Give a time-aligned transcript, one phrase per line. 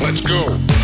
[0.00, 0.77] Let's go.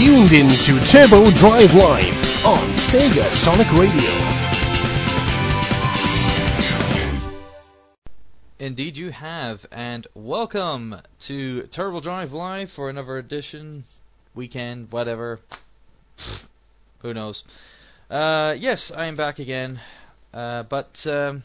[0.00, 4.10] Tuned into Turbo Drive Live on Sega Sonic Radio.
[8.58, 10.96] Indeed, you have, and welcome
[11.26, 13.84] to Turbo Drive Live for another edition,
[14.34, 15.38] weekend, whatever.
[17.00, 17.44] Who knows?
[18.08, 19.82] Uh, yes, I am back again,
[20.32, 21.42] uh, but um,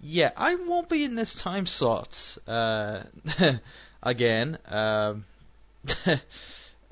[0.00, 2.16] yeah, I won't be in this time slot
[2.46, 3.02] uh,
[4.04, 4.56] again.
[4.68, 5.24] Um,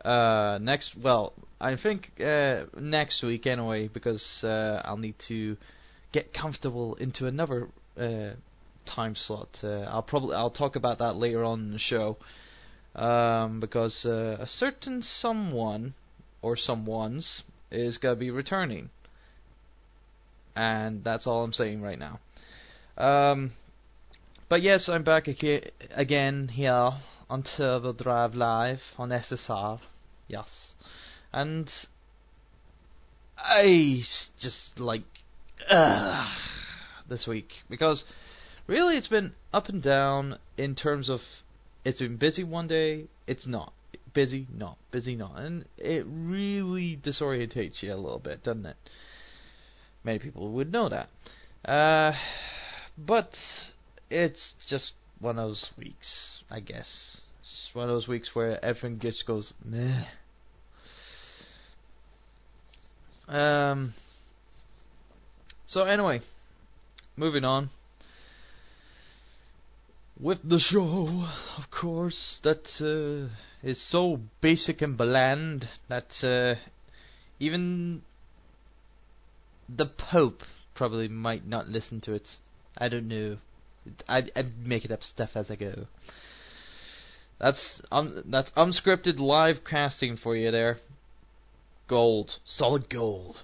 [0.05, 5.57] uh, next, well, I think uh, next week anyway, because uh, I'll need to
[6.13, 8.31] get comfortable into another uh,
[8.87, 9.59] time slot.
[9.63, 12.17] Uh, I'll probably I'll talk about that later on in the show,
[12.95, 15.95] um, because uh, a certain someone
[16.43, 18.91] or someone's is gonna be returning,
[20.55, 22.21] and that's all I'm saying right now.
[22.97, 23.53] Um,
[24.49, 26.93] but yes, I'm back aga- again here
[27.29, 29.81] on Turbo Drive Live on SSR.
[30.27, 30.73] Yes.
[31.33, 31.71] And
[33.37, 34.03] I
[34.39, 35.03] just like
[35.69, 36.35] uh,
[37.09, 38.05] this week because
[38.67, 41.21] really it's been up and down in terms of
[41.85, 43.73] it's been busy one day, it's not.
[44.15, 44.79] Busy, not.
[44.91, 45.39] Busy, not.
[45.39, 48.77] And it really disorientates you a little bit, doesn't it?
[50.05, 51.09] Many people would know that.
[51.65, 52.13] Uh,
[52.97, 53.39] but
[54.11, 57.21] it's just one of those weeks, I guess.
[57.41, 60.05] It's one of those weeks where everything just goes meh.
[63.29, 63.95] Um.
[65.67, 66.23] So anyway,
[67.17, 67.71] moving on
[70.21, 71.27] with the show,
[71.57, 73.33] of course, that uh,
[73.63, 76.59] is so basic and bland that uh,
[77.39, 78.03] even
[79.69, 80.43] the Pope
[80.75, 82.29] probably might not listen to it.
[82.77, 83.39] I don't know.
[84.09, 85.87] I'd, I'd make it up stuff as I go.
[87.39, 90.79] That's that's unscripted live casting for you there.
[91.87, 93.43] Gold, solid gold.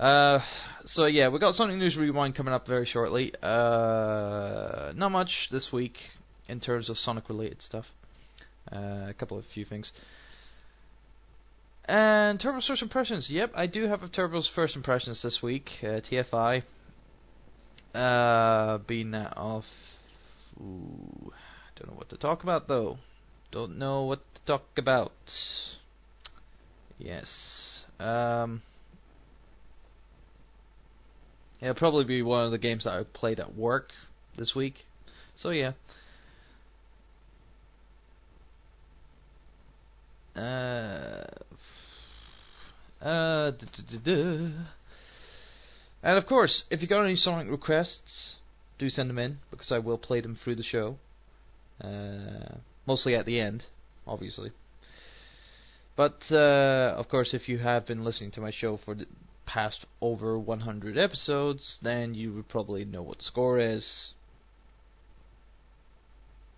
[0.00, 0.40] Uh,
[0.86, 3.32] so yeah, we got Sonic News Rewind coming up very shortly.
[3.42, 5.98] Uh, not much this week
[6.48, 7.86] in terms of Sonic related stuff.
[8.70, 9.92] Uh, a couple of few things.
[11.84, 13.28] And Turbo's first impressions.
[13.28, 15.70] Yep, I do have a Turbo's first impressions this week.
[15.82, 16.62] Uh, TFI.
[17.94, 19.64] Uh, being off.
[20.58, 21.32] Ooh,
[21.76, 22.98] don't know what to talk about though.
[23.50, 25.12] Don't know what to talk about.
[26.98, 27.84] Yes.
[27.98, 28.62] Um.
[31.60, 33.90] It'll probably be one of the games that I played at work
[34.36, 34.86] this week.
[35.36, 35.72] So yeah.
[40.34, 41.24] Uh,
[43.02, 44.48] uh, duh, duh, duh,
[46.02, 48.36] and of course, if you got any Sonic requests,
[48.78, 50.98] do send them in because I will play them through the show.
[51.82, 52.56] Uh,
[52.86, 53.64] mostly at the end,
[54.06, 54.50] obviously.
[55.94, 59.06] But uh, of course, if you have been listening to my show for the
[59.46, 64.14] past over 100 episodes, then you would probably know what the score is.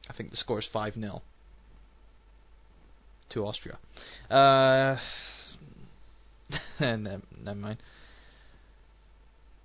[0.08, 1.22] I think the score is 5 0
[3.30, 3.78] to Austria.
[4.30, 4.98] Uh,
[6.78, 7.78] never, never mind.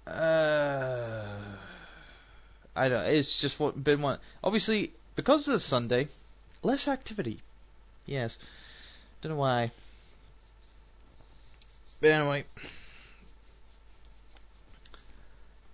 [0.10, 1.58] Uh,
[2.76, 3.06] I don't.
[3.06, 4.20] It's just what been one.
[4.44, 6.08] Obviously, because of the Sunday,
[6.64, 7.42] less activity.
[8.06, 8.38] Yes,
[9.22, 9.72] don't know why.
[12.02, 12.46] But anyway,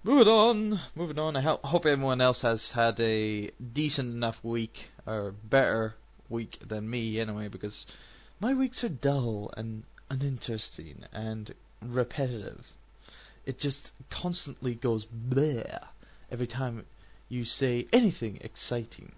[0.03, 0.81] moving on.
[0.95, 1.35] Moving on.
[1.35, 5.95] I ho- hope everyone else has had a decent enough week or better
[6.29, 7.85] week than me anyway, because
[8.39, 12.65] my weeks are dull and uninteresting and repetitive.
[13.45, 15.79] It just constantly goes bleh
[16.31, 16.85] every time
[17.29, 19.11] you say anything exciting.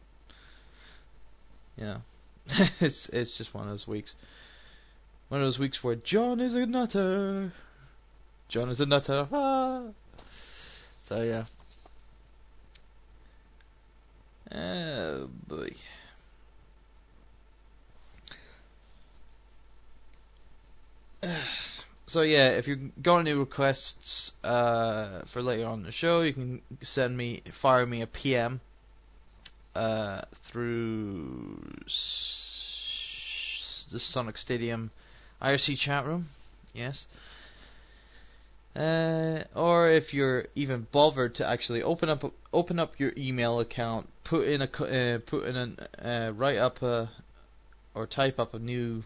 [1.77, 2.01] Know,
[2.79, 4.15] it's it's just one of those weeks.
[5.29, 7.53] One of those weeks where John is a nutter.
[8.49, 9.27] John is a nutter.
[9.31, 9.83] Ah.
[11.07, 11.45] So yeah.
[14.51, 15.69] Oh boy.
[22.07, 26.61] so yeah, if you've got any requests uh, for later on the show, you can
[26.81, 28.61] send me, fire me a PM
[29.75, 31.59] uh, through
[33.91, 34.91] the Sonic Stadium
[35.41, 36.29] IRC chat room.
[36.73, 37.05] Yes.
[38.73, 42.23] Uh, or if you're even bothered to actually open up
[42.53, 46.81] open up your email account, put in a uh, put in a uh, write up
[46.83, 47.09] a
[47.95, 49.03] or type up a new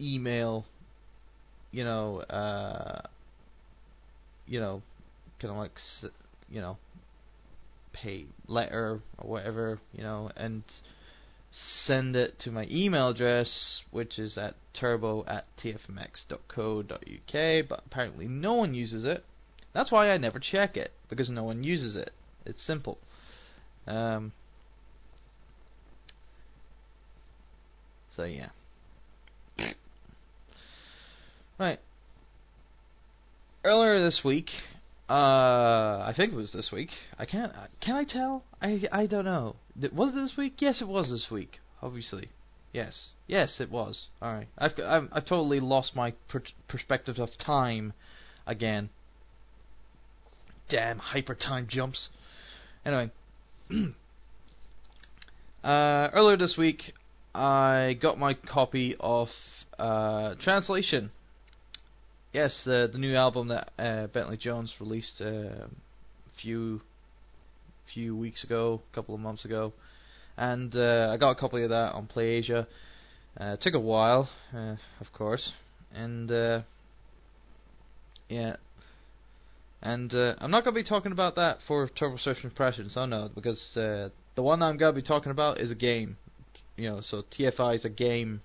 [0.00, 0.64] email
[1.72, 3.02] you know, uh,
[4.46, 4.82] you know,
[5.38, 5.78] kind of like,
[6.50, 6.76] you know,
[7.92, 10.62] pay letter or whatever, you know, and
[11.50, 16.88] send it to my email address, which is at turbo at tfmx.co.uk,
[17.68, 19.24] but apparently no one uses it.
[19.72, 22.12] That's why I never check it, because no one uses it.
[22.44, 22.98] It's simple.
[23.86, 24.32] Um,
[28.10, 28.48] so yeah.
[31.60, 31.78] Right.
[33.64, 34.48] Earlier this week,
[35.10, 36.88] uh, I think it was this week.
[37.18, 37.52] I can't.
[37.80, 38.44] Can I tell?
[38.62, 39.56] I I don't know.
[39.92, 40.62] Was it this week?
[40.62, 41.60] Yes, it was this week.
[41.82, 42.30] Obviously.
[42.72, 43.10] Yes.
[43.26, 44.06] Yes, it was.
[44.22, 44.48] All right.
[44.56, 47.92] I've I've, I've totally lost my per- perspective of time
[48.46, 48.88] again.
[50.70, 52.08] Damn hyper time jumps.
[52.86, 53.10] Anyway.
[55.62, 56.94] uh, earlier this week,
[57.34, 59.28] I got my copy of
[59.78, 61.10] uh, Translation
[62.32, 65.66] yes, uh, the new album that uh, Bentley Jones released a uh,
[66.40, 66.80] few
[67.92, 69.72] few weeks ago, a couple of months ago,
[70.36, 72.66] and uh, I got a copy of that on PlayAsia.
[73.40, 75.52] Uh, it took a while, uh, of course,
[75.92, 76.30] and
[78.28, 78.56] yeah,
[79.82, 82.96] and I'm not going to be talking about that for Turbo's First Impressions.
[82.96, 86.16] Oh no, because the one I'm going to be talking about is a game.
[86.76, 88.42] You know, so TFI is a game.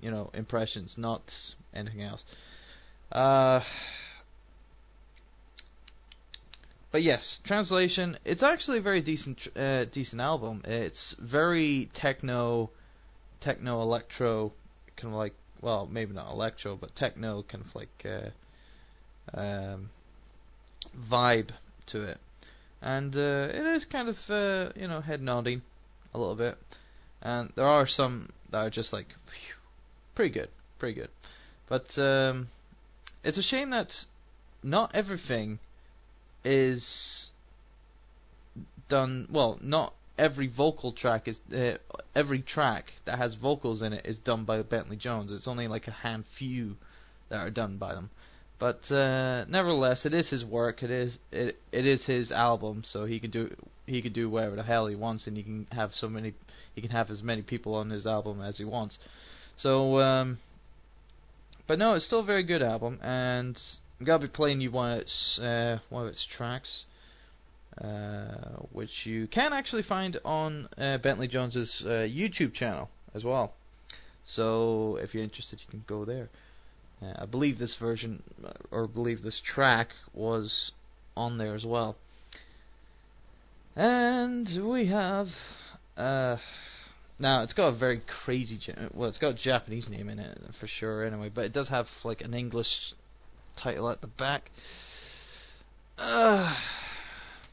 [0.00, 1.32] You know, impressions, not
[1.72, 2.24] anything else.
[3.12, 3.60] Uh,
[6.90, 8.18] but yes, translation.
[8.24, 10.62] It's actually a very decent, uh, decent album.
[10.64, 12.70] It's very techno,
[13.40, 14.52] techno electro,
[14.96, 19.90] kind of like well, maybe not electro, but techno, kind of like uh, um,
[21.08, 21.50] vibe
[21.86, 22.18] to it,
[22.82, 25.62] and uh, it is kind of uh, you know head nodding
[26.12, 26.58] a little bit,
[27.22, 29.14] and there are some that are just like
[30.14, 31.10] pretty good, pretty good,
[31.68, 32.48] but um,
[33.24, 34.04] it's a shame that
[34.62, 35.58] not everything
[36.44, 37.30] is
[38.88, 39.58] done well.
[39.62, 41.78] Not every vocal track is uh,
[42.14, 45.32] every track that has vocals in it is done by Bentley Jones.
[45.32, 46.76] It's only like a hand few
[47.28, 48.10] that are done by them.
[48.58, 50.82] But uh, nevertheless, it is his work.
[50.82, 53.54] It is it it is his album, so he can do
[53.86, 56.34] he can do whatever the hell he wants, and he can have so many
[56.74, 58.98] he can have as many people on his album as he wants.
[59.56, 60.38] So, um,
[61.72, 63.58] but no, it's still a very good album, and
[63.98, 66.84] I'm gonna be playing you one of its uh, one of its tracks,
[67.82, 73.54] uh, which you can actually find on uh, Bentley Jones's uh, YouTube channel as well.
[74.26, 76.28] So if you're interested, you can go there.
[77.00, 80.72] Uh, I believe this version, uh, or believe this track, was
[81.16, 81.96] on there as well.
[83.74, 85.30] And we have,
[87.22, 88.60] now it's got a very crazy,
[88.92, 91.86] well, it's got a Japanese name in it for sure, anyway, but it does have
[92.04, 92.92] like an English
[93.56, 94.50] title at the back.
[95.96, 96.54] Uh,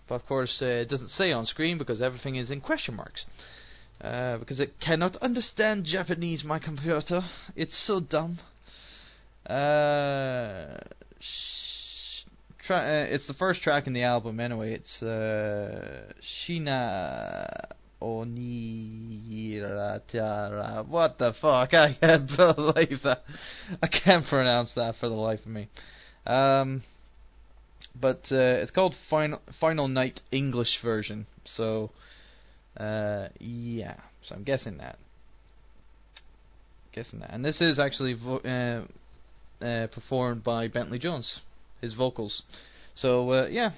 [0.08, 3.26] but of course, uh, it doesn't say on screen because everything is in question marks.
[4.02, 7.22] Uh, because it cannot understand Japanese, my computer.
[7.56, 8.40] It's so dumb.
[9.46, 10.78] Uh,
[12.64, 14.74] tra- uh, it's the first track in the album anyway.
[14.74, 17.72] It's uh, Shina
[18.02, 19.68] Oniratara.
[20.88, 21.74] What the fuck?
[21.76, 23.24] I can't believe that.
[23.82, 25.68] I can't pronounce that for the life of me.
[26.26, 26.84] Um,
[28.00, 31.26] but uh, it's called Final Final Night English version.
[31.46, 31.92] So,
[32.78, 33.96] uh, yeah.
[34.22, 34.98] So I'm guessing that.
[36.92, 37.32] Guessing that.
[37.32, 38.86] And this is actually vo- uh,
[39.64, 41.42] uh, performed by Bentley Jones,
[41.82, 42.44] his vocals.
[42.96, 43.72] So uh, yeah,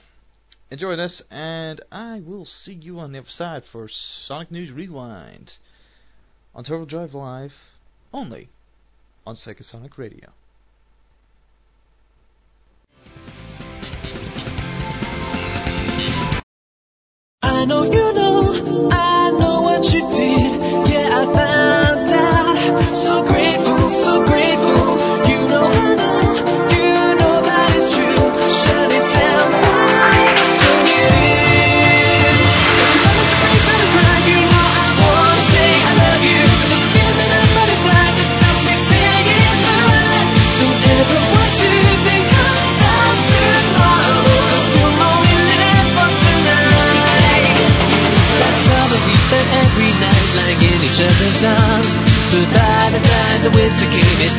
[0.71, 5.53] enjoy this, and I will see you on the other side for Sonic News Rewind
[6.55, 7.53] on Turbo Drive Live,
[8.13, 8.49] only
[9.27, 10.29] on Sega Sonic Radio.
[17.43, 18.30] I know you know,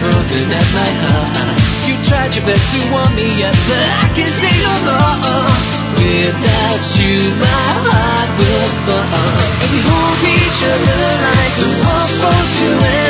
[0.03, 1.63] frozen at my heart.
[1.87, 5.47] You tried your best to warm me up, but I can say no more.
[5.95, 9.39] Without you, my heart will fall.
[9.63, 13.02] And we hold each other like the world's supposed to end.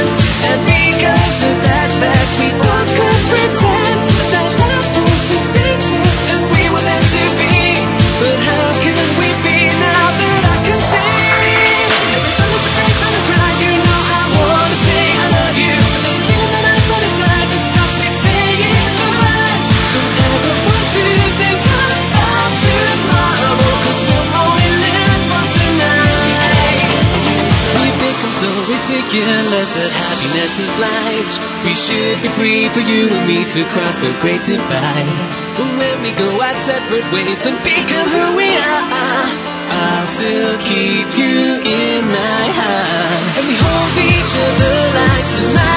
[30.58, 31.30] Is blind.
[31.64, 35.08] We should be free for you and me to cross the great divide.
[35.58, 38.84] When we go our separate ways and become who we are,
[39.72, 43.22] I'll still keep you in my heart.
[43.38, 45.71] And we hold each other like tonight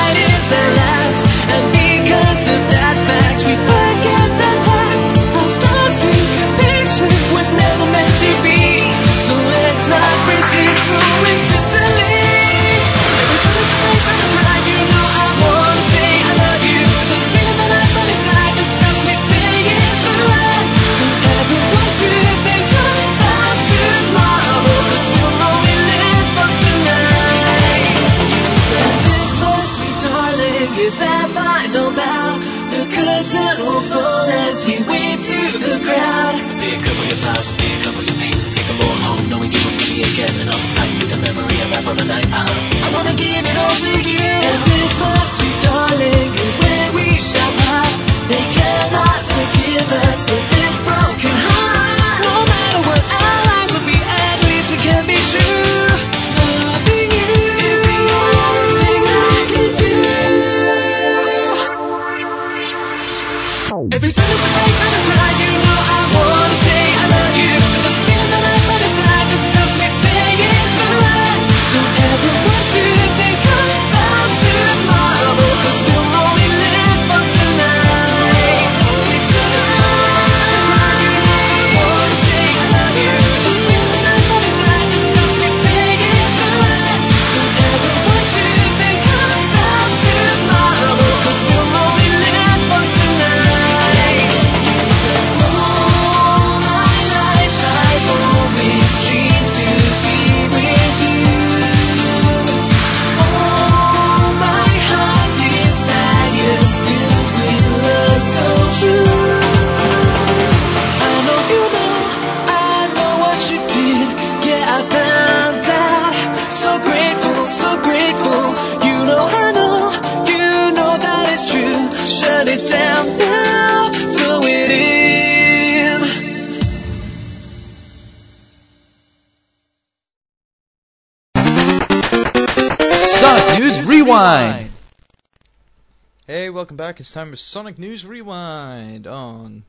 [137.16, 139.64] time for Sonic News Rewind on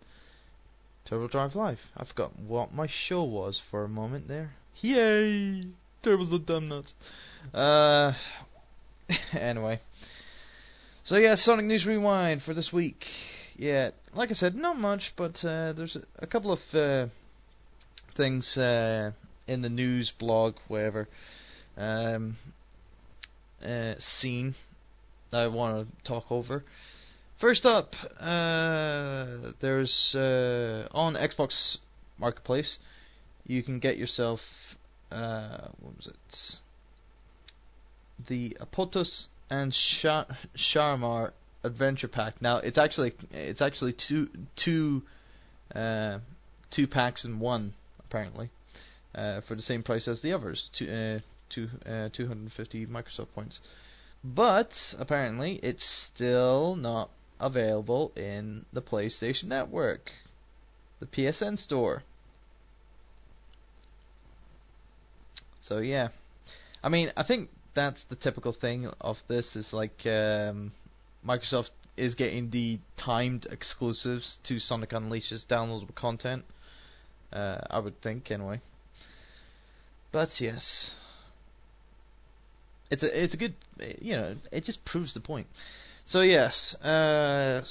[1.04, 1.78] Turbo Drive Live.
[1.96, 4.54] I forgot what my show was for a moment there.
[4.80, 5.68] Yay!
[6.02, 6.92] Turbo's the dumb nuts.
[7.54, 8.14] Uh,
[9.32, 9.80] anyway.
[11.04, 13.06] So yeah, Sonic News Rewind for this week.
[13.56, 17.06] Yeah, like I said, not much, but uh, there's a, couple of uh,
[18.16, 19.12] things uh,
[19.46, 21.06] in the news blog, whatever.
[21.76, 22.38] Um,
[23.64, 24.56] uh, scene
[25.30, 26.64] that I want to talk over.
[27.38, 31.78] First up, uh, there's uh, on Xbox
[32.18, 32.78] Marketplace,
[33.46, 34.40] you can get yourself
[35.12, 36.56] uh, what was it?
[38.26, 40.24] The Apotos and Sha-
[40.56, 42.40] Shamar Adventure Pack.
[42.40, 45.02] Now it's actually it's actually two two
[45.74, 46.20] uh,
[46.70, 48.50] two packs in one apparently
[49.14, 50.70] uh, for the same price as the others.
[50.72, 53.60] Two, uh, two, uh, 250 Microsoft points.
[54.24, 60.10] But apparently, it's still not available in the PlayStation Network,
[61.00, 62.02] the PSN store.
[65.60, 66.08] So yeah,
[66.82, 69.56] I mean, I think that's the typical thing of this.
[69.56, 70.72] Is like um,
[71.26, 76.44] Microsoft is getting the timed exclusives to Sonic Unleashed's downloadable content.
[77.32, 78.60] Uh, I would think anyway.
[80.12, 80.92] But yes,
[82.90, 83.54] it's a it's a good
[84.00, 85.46] you know it just proves the point.
[86.08, 87.64] So yes, uh,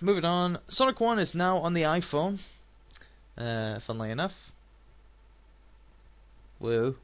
[0.00, 0.58] moving on.
[0.68, 2.38] Sonic One is now on the iPhone.
[3.36, 4.32] Uh, funnily enough.
[6.60, 6.96] Woo,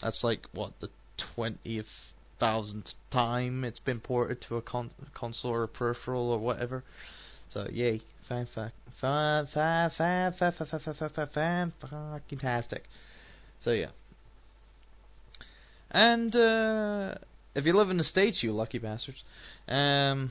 [0.00, 5.64] that's like what the twentieth thousandth time it's been ported to a con- console or
[5.64, 6.84] a peripheral or whatever.
[7.48, 12.80] So yay, fan fa- fan fan fan fan fan fan fan fan fan fan fucking.
[13.58, 13.90] So yeah.
[15.90, 17.14] And uh,
[17.56, 19.24] if you live in the states, you lucky bastards,
[19.66, 20.30] um,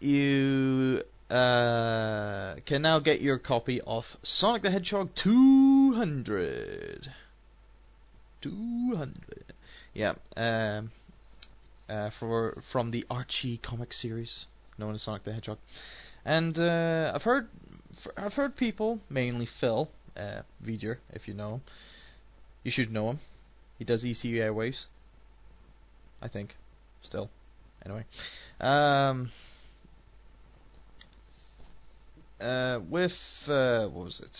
[0.00, 7.08] you uh, can now get your copy of Sonic the Hedgehog 200.
[8.40, 9.54] 200.
[9.92, 10.14] Yeah.
[10.36, 10.90] Um,
[11.88, 14.46] uh, for from the Archie comic series
[14.78, 15.58] known as Sonic the Hedgehog,
[16.24, 17.48] and uh, I've heard
[18.16, 21.60] I've heard people, mainly Phil uh, Viger, if you know him.
[22.62, 23.20] You should know him.
[23.78, 24.86] He does EC Airwaves.
[26.24, 26.56] I think.
[27.02, 27.28] Still.
[27.84, 28.04] Anyway.
[28.58, 29.30] Um,
[32.40, 33.12] uh, with,
[33.46, 34.36] uh, what was it?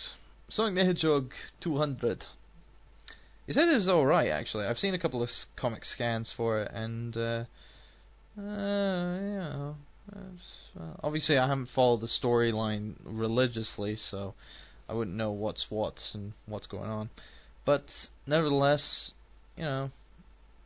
[0.49, 2.25] Sonic the Hedgehog 200.
[3.45, 4.65] He said it was alright, actually.
[4.65, 7.43] I've seen a couple of comic scans for it, and, uh,
[8.39, 9.73] uh,
[10.11, 14.33] uh, obviously I haven't followed the storyline religiously, so
[14.89, 17.11] I wouldn't know what's what and what's going on.
[17.63, 19.11] But nevertheless,
[19.55, 19.91] you know,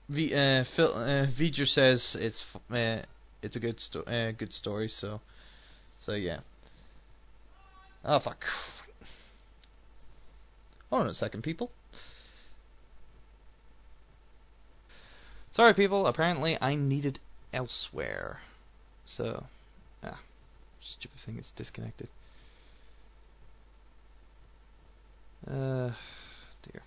[0.10, 3.04] v, uh, Phil, uh, V'ger says it's uh,
[3.42, 4.90] it's a good sto- uh, good story.
[4.90, 5.22] So,
[6.00, 6.40] so yeah.
[8.04, 8.44] Oh fuck.
[10.90, 11.72] Hold on a second, people.
[15.52, 16.08] Sorry, people.
[16.08, 17.20] Apparently, I'm needed
[17.54, 18.40] elsewhere.
[19.06, 19.46] So,
[20.04, 20.20] ah,
[20.82, 22.08] stupid thing is disconnected.
[25.48, 25.92] Uh,
[26.64, 26.82] dear.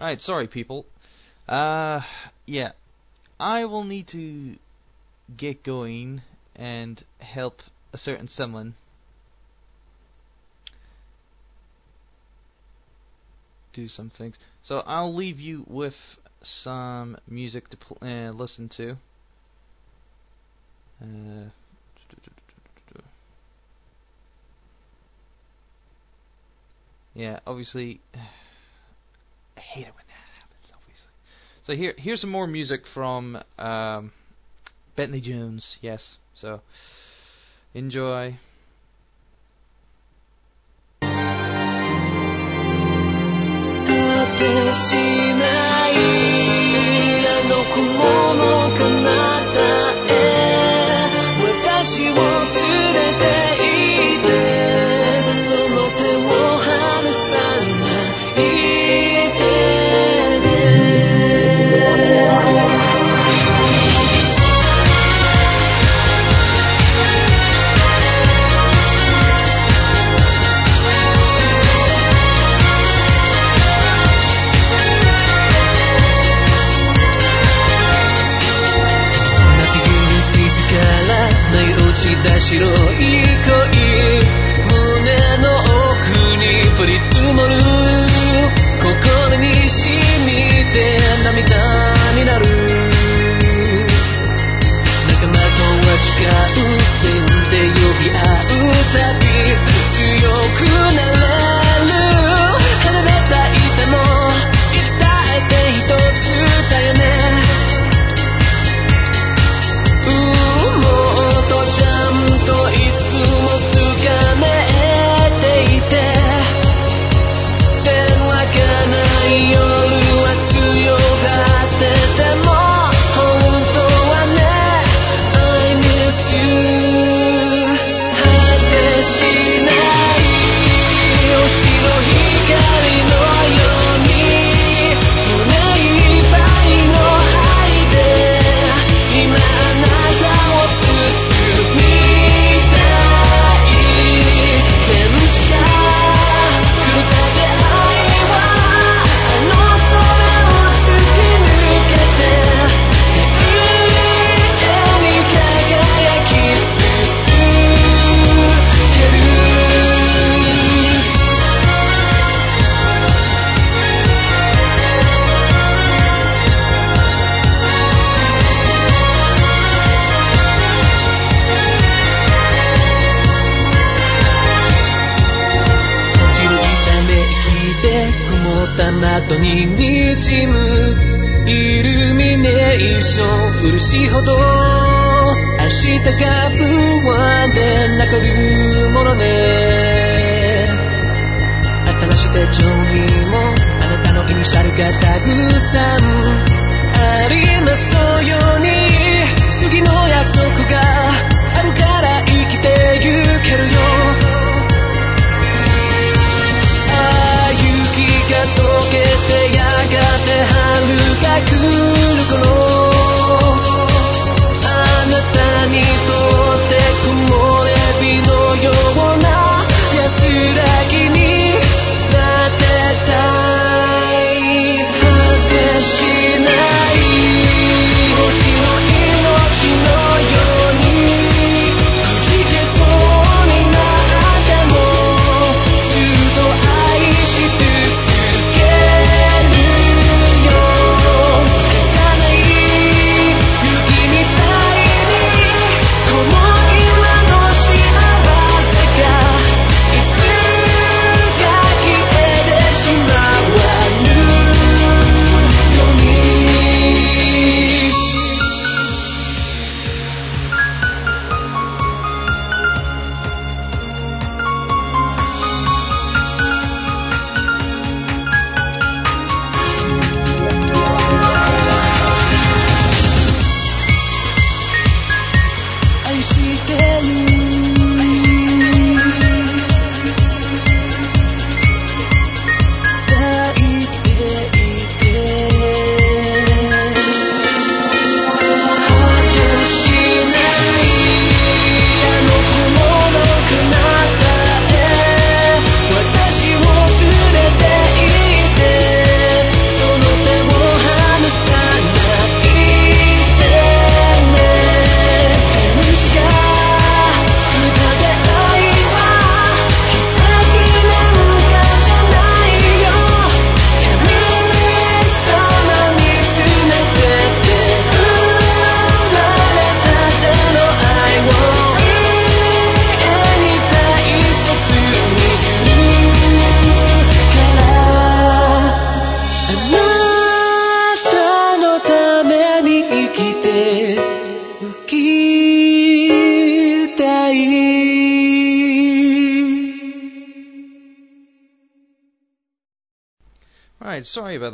[0.00, 0.86] Right, sorry people.
[1.48, 2.00] Uh,
[2.46, 2.72] yeah.
[3.38, 4.56] I will need to
[5.36, 6.22] get going
[6.56, 8.74] and help a certain someone
[13.72, 14.38] do some things.
[14.62, 15.96] So I'll leave you with
[16.42, 18.96] some music to pl- uh, listen to.
[21.02, 21.50] Uh,
[27.14, 28.00] yeah, obviously,
[29.56, 30.72] I hate it when that happens.
[30.72, 31.10] Obviously,
[31.62, 34.12] so here here's some more music from um,
[34.96, 35.78] Bentley Jones.
[35.80, 36.60] Yes, so
[37.74, 38.38] enjoy.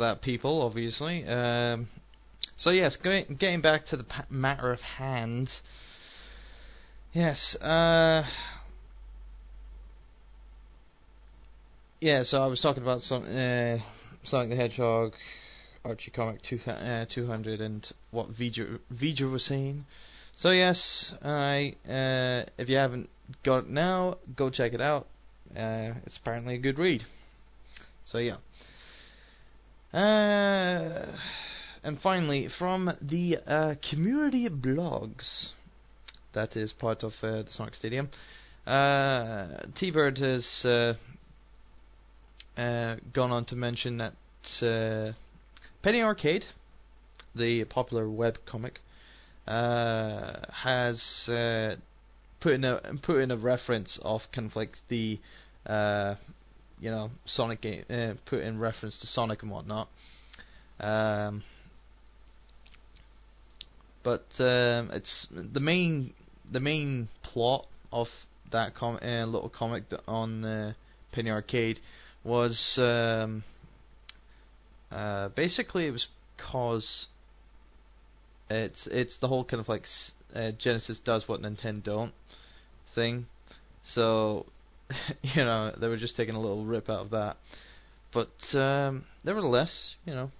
[0.01, 1.25] That, people, obviously.
[1.25, 1.87] Um,
[2.57, 5.49] so, yes, going, getting back to the matter of hand.
[7.13, 8.23] Yes, uh.
[11.99, 13.77] Yeah, so I was talking about some, uh,
[14.23, 15.13] Sonic the Hedgehog,
[15.83, 19.85] Archie Comic 2000, uh, 200, and what Vija, Vija was saying.
[20.35, 23.09] So, yes, I, uh, if you haven't
[23.43, 25.07] got it now, go check it out.
[25.55, 27.03] Uh, it's apparently a good read.
[28.05, 28.37] So, yeah.
[29.93, 31.05] Uh,
[31.83, 35.49] and finally, from the uh, community blogs,
[36.33, 38.09] that is part of uh, the Sonic Stadium,
[38.65, 40.93] uh, T-Bird has uh,
[42.57, 44.13] uh, gone on to mention that
[45.81, 46.45] Penny Arcade,
[47.35, 48.79] the popular web comic,
[49.45, 51.25] has
[52.39, 55.19] put in a put in a reference of kind of like the
[56.81, 59.87] you know Sonic game, uh, put in reference to Sonic and whatnot.
[60.79, 61.43] Um,
[64.03, 66.13] but um, it's the main
[66.51, 68.07] the main plot of
[68.51, 70.73] that com- uh, little comic on uh,
[71.13, 71.79] Penny Arcade
[72.23, 73.43] was um,
[74.91, 77.07] uh, basically it was cause
[78.49, 79.85] it's it's the whole kind of like
[80.35, 82.13] uh, Genesis does what Nintendo don't
[82.95, 83.27] thing.
[83.83, 84.47] So
[85.21, 87.37] you know they were just taking a little rip out of that,
[88.11, 90.31] but um, nevertheless, you know,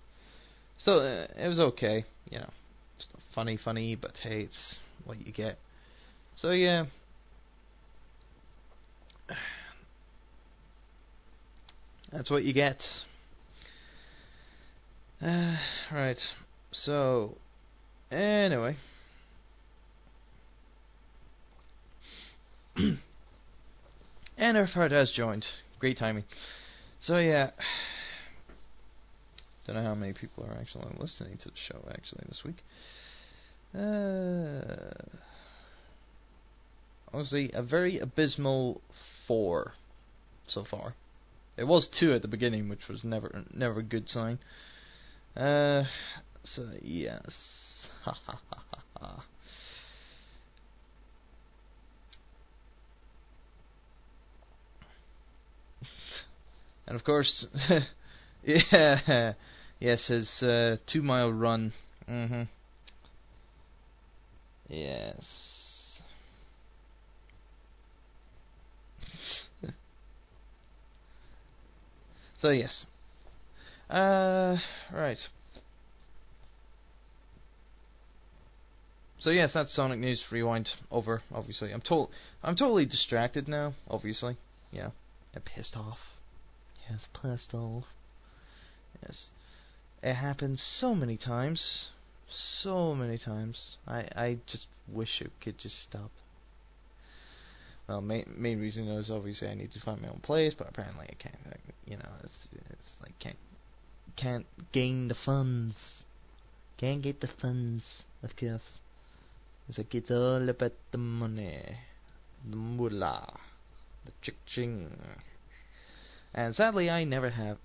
[0.77, 2.05] so uh, it was okay.
[2.29, 2.49] You know,
[2.97, 5.57] it's not funny, funny, but hey, it's what you get.
[6.35, 6.85] So yeah.
[12.11, 13.05] That's what you get.
[15.21, 15.55] Uh,
[15.91, 16.33] right.
[16.71, 17.37] So,
[18.11, 18.75] anyway.
[24.41, 25.45] and Fart has joined.
[25.79, 26.25] Great timing.
[26.99, 27.51] So, yeah.
[29.65, 32.63] Don't know how many people are actually listening to the show, actually, this week.
[33.77, 34.91] Uh,
[37.13, 38.81] honestly, a very abysmal
[39.27, 39.73] four
[40.47, 40.95] so far.
[41.55, 44.39] It was two at the beginning, which was never never a good sign.
[45.37, 45.83] Uh,
[46.43, 49.23] so yes, ha ha ha ha ha.
[56.87, 57.45] And of course,
[58.43, 59.33] yeah,
[59.79, 61.73] yes, his uh, two mile run.
[62.07, 62.43] hmm
[64.69, 66.01] Yes.
[72.37, 72.85] so yes.
[73.89, 74.57] Uh,
[74.93, 75.27] right.
[79.19, 81.21] So yes, that's Sonic News Rewind over.
[81.33, 82.09] Obviously, I'm told
[82.43, 83.73] I'm totally distracted now.
[83.89, 84.37] Obviously,
[84.71, 84.91] yeah,
[85.35, 85.99] I'm pissed off.
[86.91, 87.85] Yes, pissed off.
[89.01, 89.29] Yes,
[90.03, 91.89] it happens so many times,
[92.29, 93.77] so many times.
[93.87, 96.11] I I just wish it could just stop.
[97.87, 101.07] Well, main main reason is obviously I need to find my own place, but apparently
[101.09, 101.45] I can't.
[101.45, 103.39] Like, you know, it's it's like can't
[104.17, 106.03] can't gain the funds.
[106.77, 108.79] Can't get the funds, of course.
[109.69, 111.77] It's like it's all about the money,
[112.49, 113.39] the moolah,
[114.05, 114.89] the chick-ching.
[116.33, 117.57] And sadly, I never have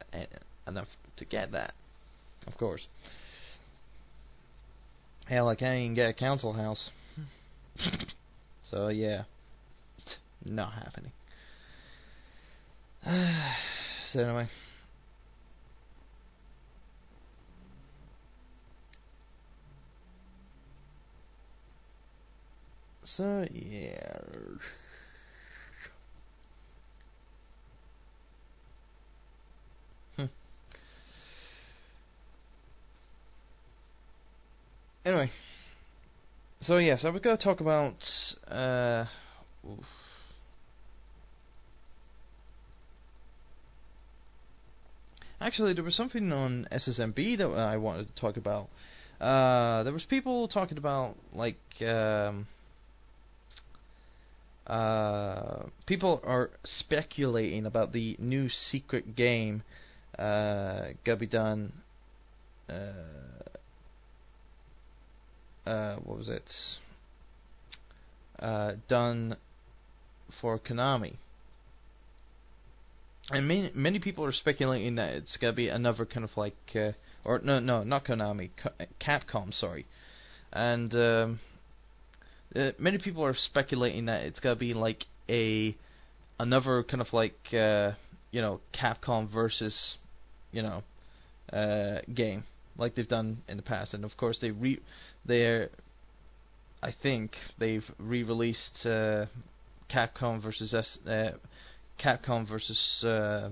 [0.67, 1.75] enough to get that,
[2.47, 2.89] of course.
[5.27, 6.91] Hell, I can't even get a council house.
[8.63, 9.25] so yeah,
[9.99, 11.13] it's not happening.
[14.05, 14.49] so anyway.
[23.05, 24.19] So yeah.
[35.07, 35.31] Anyway,
[36.61, 38.35] so yes, I was going to talk about.
[38.51, 39.05] Uh.
[45.41, 48.69] Actually, there was something on SSMB that I wanted to talk about.
[49.21, 52.49] Uh, there was people talking about like um,
[54.67, 59.63] uh, people are speculating about the new secret game
[60.19, 61.73] uh, gonna be done.
[62.69, 63.56] Uh,
[65.67, 66.53] uh, what was it?
[68.39, 69.37] Uh, done
[70.41, 71.17] for Konami.
[73.31, 76.93] And many, many people are speculating that it's gonna be another kind of like, uh,
[77.25, 78.51] or no, no, not Konami,
[79.01, 79.87] Capcom, sorry.
[80.53, 81.41] And um,
[82.55, 85.77] uh, many people are speculating that it's gonna be like a
[86.39, 87.93] another kind of like uh,
[88.31, 89.97] you know Capcom versus
[90.53, 90.83] you know
[91.53, 92.45] uh, game
[92.79, 94.79] like they've done in the past, and of course they re
[95.27, 95.71] they're
[96.83, 99.27] I think they've re-released uh,
[99.91, 101.33] Capcom versus S uh,
[101.99, 103.51] Capcom versus uh,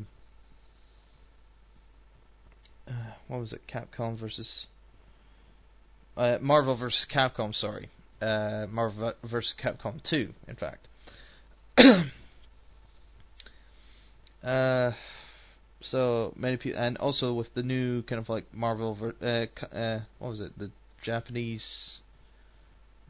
[2.87, 2.93] uh,
[3.29, 3.63] what was it?
[3.67, 4.67] Capcom versus
[6.17, 7.55] uh, Marvel versus Capcom.
[7.55, 7.89] Sorry,
[8.21, 9.55] uh, Marvel vs.
[9.61, 10.87] Capcom 2, in fact.
[15.81, 19.49] so many people, and also with the new kind of like Marvel, ver-
[20.19, 20.57] what was it?
[20.59, 20.71] The
[21.05, 21.99] Japanese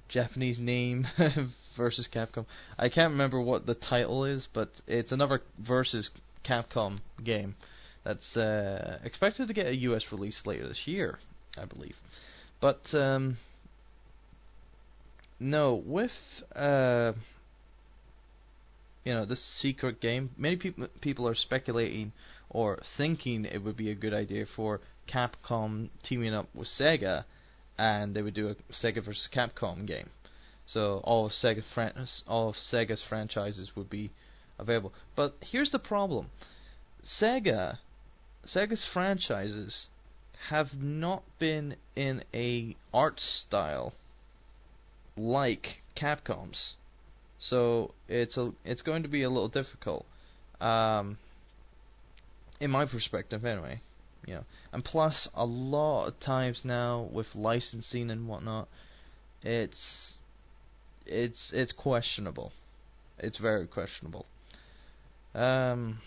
[0.08, 1.06] Japanese name
[1.76, 2.44] versus Capcom.
[2.78, 6.10] I can't remember what the title is, but it's another versus
[6.44, 7.54] Capcom game
[8.04, 11.20] that's uh, expected to get a US release later this year,
[11.56, 11.96] I believe.
[12.60, 13.38] But um,
[15.40, 16.12] no, with
[16.54, 17.12] uh,
[19.04, 22.12] you know this secret game, many people people are speculating
[22.50, 27.24] or thinking it would be a good idea for Capcom teaming up with Sega,
[27.78, 30.10] and they would do a Sega versus Capcom game.
[30.66, 34.10] So all of Sega fran- all of Sega's franchises would be
[34.58, 34.92] available.
[35.14, 36.30] But here's the problem:
[37.04, 37.78] Sega,
[38.46, 39.88] Sega's franchises
[40.48, 43.94] have not been in a art style
[45.16, 46.74] like Capcom's.
[47.38, 50.06] So it's a it's going to be a little difficult,
[50.60, 51.18] um,
[52.60, 53.80] in my perspective anyway.
[54.26, 58.68] You know, and plus a lot of times now with licensing and whatnot,
[59.42, 60.18] it's
[61.06, 62.52] it's it's questionable.
[63.18, 64.26] It's very questionable.
[65.34, 65.98] Um,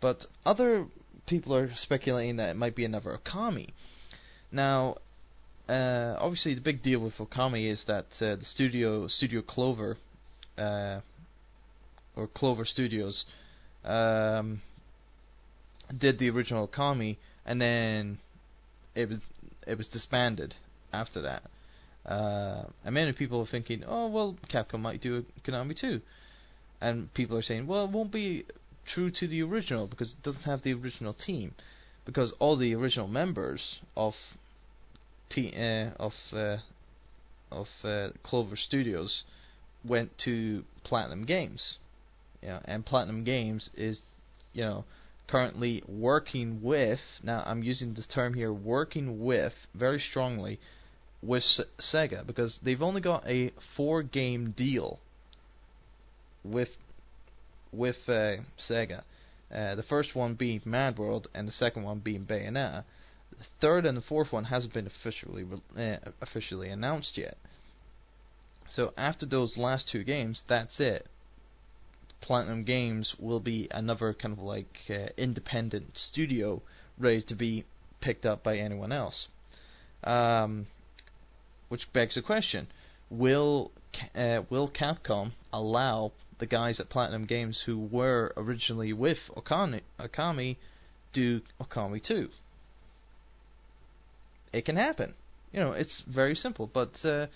[0.00, 0.86] but other
[1.26, 3.70] people are speculating that it might be another Okami.
[4.52, 4.96] Now,
[5.68, 9.96] uh, obviously the big deal with Okami is that uh, the studio Studio Clover,
[10.58, 11.00] uh,
[12.16, 13.24] or Clover Studios,
[13.84, 14.62] um,
[15.96, 18.18] did the original Okami, and then
[18.94, 19.20] it was
[19.66, 20.54] it was disbanded
[20.92, 21.42] after that.
[22.06, 26.00] Uh, and many people are thinking, oh well, Capcom might do a Konami too,
[26.80, 28.46] and people are saying, well, it won't be
[28.86, 31.54] true to the original because it doesn't have the original team,
[32.04, 34.14] because all the original members of
[35.28, 36.56] t- uh, of uh,
[37.50, 39.24] of uh, Clover Studios
[39.84, 41.78] went to Platinum Games,
[42.42, 44.02] you know, and Platinum Games is,
[44.52, 44.84] you know,
[45.30, 47.00] currently working with.
[47.22, 50.58] Now I'm using this term here, working with very strongly
[51.22, 54.98] with S- Sega because they've only got a four-game deal
[56.44, 56.70] with
[57.72, 59.02] with uh, Sega.
[59.54, 62.84] Uh, the first one being Mad World, and the second one being Bayonetta.
[63.30, 65.44] The third and the fourth one hasn't been officially
[65.78, 67.36] uh, officially announced yet.
[68.68, 71.06] So after those last two games, that's it.
[72.20, 76.62] Platinum Games will be another kind of like uh, independent studio
[76.98, 77.64] ready to be
[78.00, 79.28] picked up by anyone else.
[80.04, 80.66] Um,
[81.68, 82.68] which begs the question:
[83.10, 83.70] Will
[84.14, 90.56] uh, will Capcom allow the guys at Platinum Games who were originally with Okami, Okami
[91.12, 92.30] do Okami 2?
[94.52, 95.14] It can happen.
[95.52, 97.26] You know, it's very simple, but uh,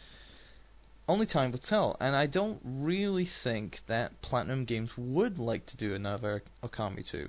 [1.09, 1.97] only time will tell.
[2.01, 7.29] And I don't really think that Platinum Games would like to do another Okami 2.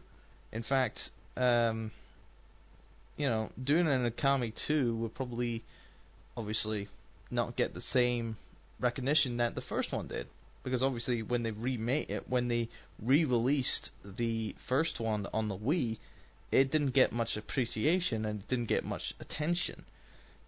[0.51, 1.91] In fact, um,
[3.17, 5.63] you know, doing an Okami 2 would probably,
[6.37, 6.87] obviously,
[7.29, 8.37] not get the same
[8.79, 10.27] recognition that the first one did.
[10.63, 12.69] Because obviously, when they remade it, when they
[13.01, 15.99] re-released the first one on the Wii,
[16.51, 19.83] it didn't get much appreciation and it didn't get much attention.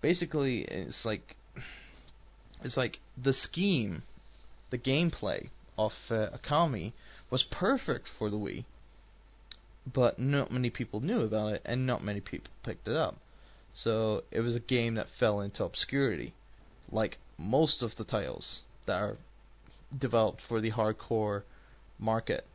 [0.02, 1.36] Basically, it's like
[2.64, 4.04] it's like the scheme,
[4.70, 6.94] the gameplay of uh, Okami
[7.30, 8.66] was perfect for the Wii,
[9.92, 13.18] but not many people knew about it and not many people picked it up.
[13.74, 16.34] So it was a game that fell into obscurity,
[16.92, 19.18] like most of the titles that are
[19.98, 21.44] developed for the hardcore
[22.00, 22.46] market.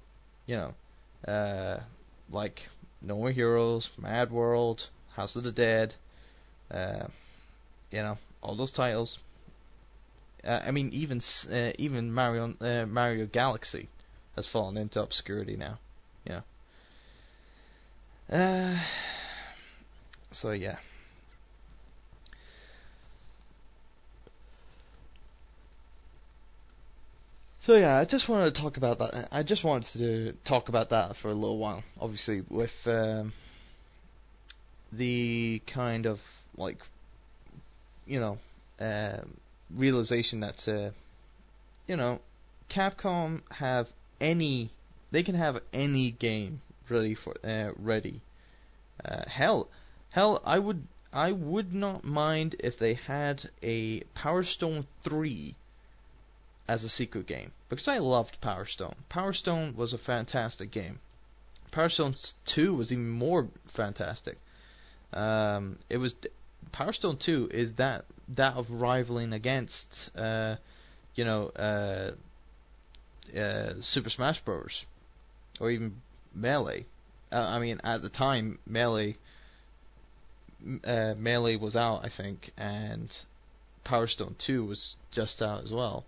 [0.46, 1.80] You know, uh,
[2.28, 2.68] like
[3.00, 5.94] No More Heroes, Mad World, House of the Dead,
[6.70, 7.06] uh,
[7.90, 9.18] you know, all those titles.
[10.44, 11.20] Uh, I mean, even
[11.50, 13.88] uh, even Mario uh, Mario Galaxy
[14.36, 15.78] has fallen into obscurity now.
[16.28, 16.42] Know.
[18.30, 18.78] Uh,
[20.32, 20.78] so yeah.
[27.60, 29.28] So yeah, I just wanted to talk about that.
[29.30, 31.84] I just wanted to talk about that for a little while.
[32.00, 33.32] Obviously, with um,
[34.90, 36.18] the kind of
[36.56, 36.78] like,
[38.04, 38.38] you know,
[38.80, 39.36] um,
[39.74, 40.90] realization that, uh,
[41.86, 42.20] you know,
[42.68, 43.88] Capcom have
[44.20, 44.70] any,
[45.10, 48.20] they can have any game ready for uh, ready.
[49.04, 49.68] Uh, hell,
[50.10, 55.56] hell, I would I would not mind if they had a Power Stone three
[56.68, 58.94] as a secret game because I loved Power Stone.
[59.08, 61.00] Power Stone was a fantastic game.
[61.70, 62.14] Power Stone
[62.44, 64.38] 2 was even more fantastic.
[65.12, 66.14] Um, it was
[66.70, 70.56] Power Stone 2 is that that of rivaling against uh,
[71.14, 72.12] you know uh,
[73.38, 74.84] uh, Super Smash Bros.
[75.60, 75.96] or even
[76.34, 76.86] Melee.
[77.30, 79.16] Uh, I mean, at the time, Melee
[80.84, 83.14] uh, Melee was out, I think, and
[83.84, 86.04] Power Stone 2 was just out as well.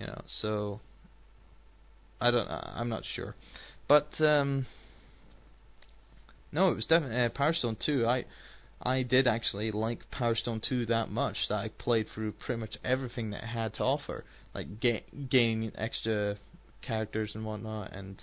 [0.00, 0.80] You know, so
[2.20, 2.48] I don't.
[2.48, 3.34] I'm not sure,
[3.88, 4.66] but um,
[6.52, 8.06] no, it was definitely uh, Power Stone 2.
[8.06, 8.24] I
[8.82, 12.78] I did actually like Power Stone 2 that much that I played through pretty much
[12.84, 14.24] everything that it had to offer,
[14.54, 16.36] like ga- gaining extra
[16.82, 18.22] characters and whatnot, and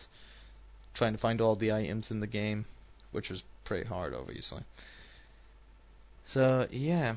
[0.93, 2.65] trying to find all the items in the game,
[3.11, 4.63] which was pretty hard, obviously.
[6.23, 7.15] So yeah.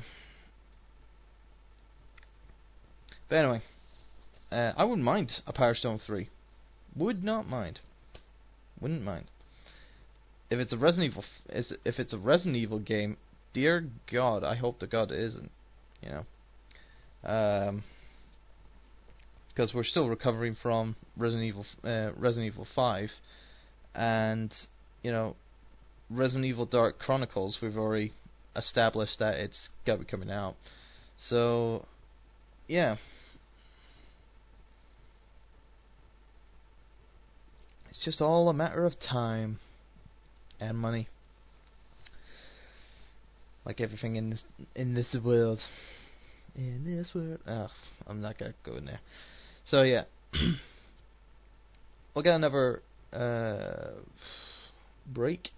[3.29, 3.61] But anyway,
[4.51, 6.27] uh, I wouldn't mind a Power Stone 3.
[6.95, 7.81] Would not mind.
[8.79, 9.25] Wouldn't mind.
[10.49, 13.17] If it's a Resident Evil, if it's a Resident Evil game,
[13.53, 15.51] dear God, I hope to God it isn't.
[16.01, 17.83] You know, um,
[19.49, 23.11] because we're still recovering from Resident Evil, uh, Resident Evil 5,
[23.95, 24.55] and
[25.01, 25.35] you know,
[26.09, 27.61] Resident Evil Dark Chronicles.
[27.61, 28.13] We've already
[28.55, 30.55] established that it's got to be coming out.
[31.17, 31.85] So,
[32.67, 32.97] yeah.
[37.89, 39.59] It's just all a matter of time
[40.59, 41.07] and money.
[43.67, 44.45] Like everything in this
[44.75, 45.61] in this world.
[46.55, 47.39] In this world.
[47.45, 47.69] Ugh,
[48.07, 49.01] I'm not gonna go in there.
[49.65, 50.05] So yeah.
[52.15, 53.89] we'll get another uh,
[55.05, 55.51] break.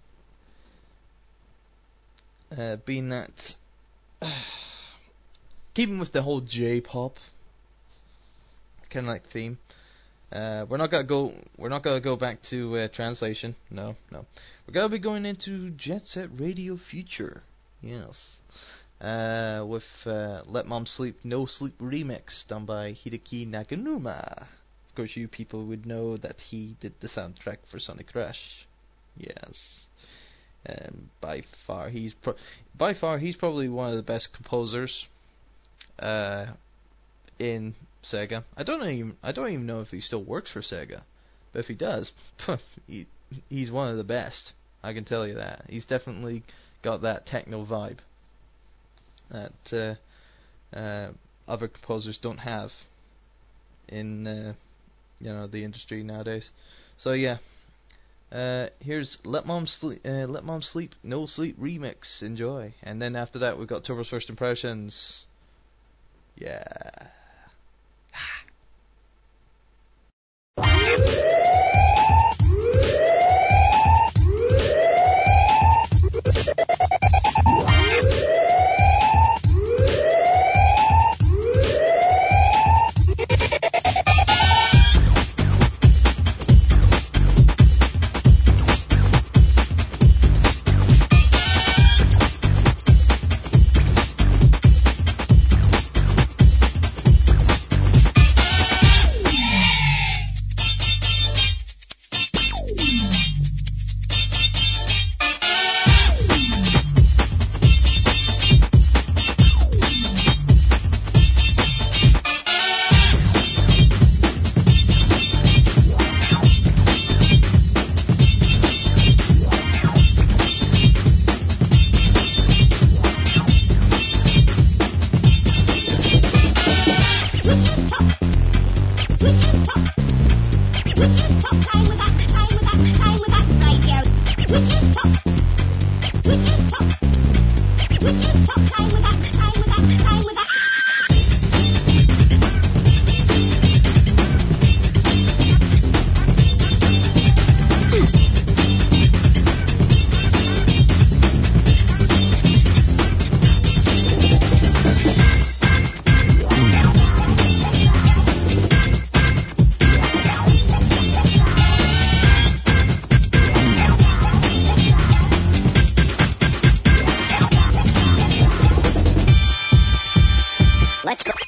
[2.50, 3.54] Uh, being that
[5.74, 7.14] keeping with the whole J-pop
[8.90, 9.58] kind of like theme.
[10.32, 11.32] Uh, we're not gonna go.
[11.56, 13.54] We're not gonna go back to uh, translation.
[13.70, 14.26] No, no.
[14.66, 17.44] We're gonna be going into Jet Set Radio Future.
[17.82, 18.38] Yes.
[19.00, 24.42] Uh, with uh, Let Mom Sleep No Sleep remix done by Hideki Naganuma.
[24.88, 28.66] Of course, you people would know that he did the soundtrack for Sonic Rush.
[29.16, 29.86] Yes.
[30.66, 32.34] And by far, he's pro-
[32.76, 35.06] by far he's probably one of the best composers
[35.98, 36.46] uh,
[37.38, 37.74] in
[38.04, 38.44] Sega.
[38.56, 41.02] I don't even I don't even know if he still works for Sega,
[41.52, 42.12] but if he does,
[42.86, 43.06] he
[43.48, 44.52] he's one of the best.
[44.82, 45.64] I can tell you that.
[45.68, 46.42] He's definitely
[46.82, 47.98] got that techno vibe
[49.30, 49.52] that
[50.74, 51.10] uh, uh,
[51.46, 52.70] other composers don't have
[53.88, 54.54] in uh,
[55.20, 56.48] you know the industry nowadays.
[56.96, 57.38] So yeah,
[58.32, 62.22] uh, here's Let Mom Sleep, uh, Let Mom Sleep, No Sleep remix.
[62.22, 65.24] Enjoy, and then after that we've got Turbo's First Impressions.
[66.36, 67.08] Yeah.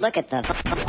[0.03, 0.81] Look at the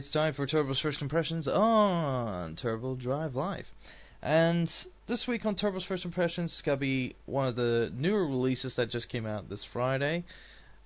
[0.00, 3.66] it's time for Turbo's first impressions on Turbo Drive Live.
[4.22, 4.72] And
[5.06, 8.88] this week on Turbo's first impressions is gonna be one of the newer releases that
[8.88, 10.24] just came out this Friday.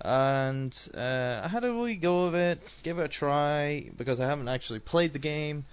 [0.01, 4.27] And uh, I had a wee go of it, give it a try because I
[4.27, 5.65] haven't actually played the game.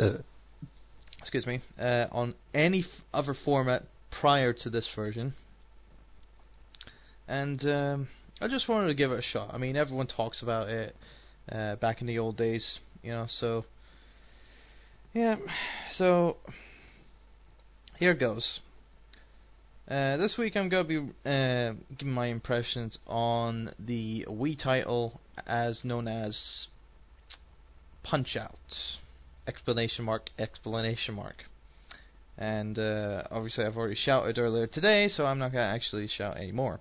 [0.00, 0.14] Uh,
[1.20, 5.34] excuse me, uh, on any other format prior to this version.
[7.28, 8.08] and um,
[8.40, 9.50] I just wanted to give it a shot.
[9.54, 10.96] I mean, everyone talks about it
[11.52, 13.26] uh, back in the old days, you know.
[13.28, 13.64] So
[15.12, 15.36] yeah,
[15.90, 16.36] so
[17.98, 18.60] here goes.
[19.88, 25.20] Uh, this week I'm going to be uh, giving my impressions on the Wii title
[25.46, 26.68] as known as
[28.02, 28.56] Punch Out!
[29.46, 31.44] Explanation mark, explanation mark.
[32.38, 36.36] And uh, obviously I've already shouted earlier today, so I'm not going to actually shout
[36.36, 36.80] anymore.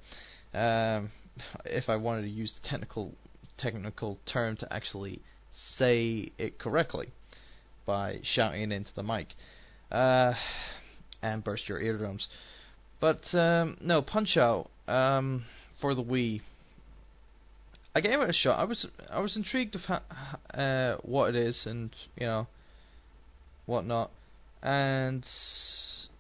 [0.54, 1.12] Um,
[1.66, 3.14] if I wanted to use the technical
[3.62, 7.10] technical term to actually say it correctly
[7.86, 9.28] by shouting into the mic
[9.92, 10.34] uh,
[11.22, 12.28] and burst your eardrums.
[13.00, 15.46] But um, no, Punch Out um,
[15.80, 16.42] for the Wii.
[17.94, 18.60] I gave it a shot.
[18.60, 20.04] I was I was intrigued of ha-
[20.54, 22.48] uh, what it is and you know
[23.66, 24.12] whatnot,
[24.64, 25.28] and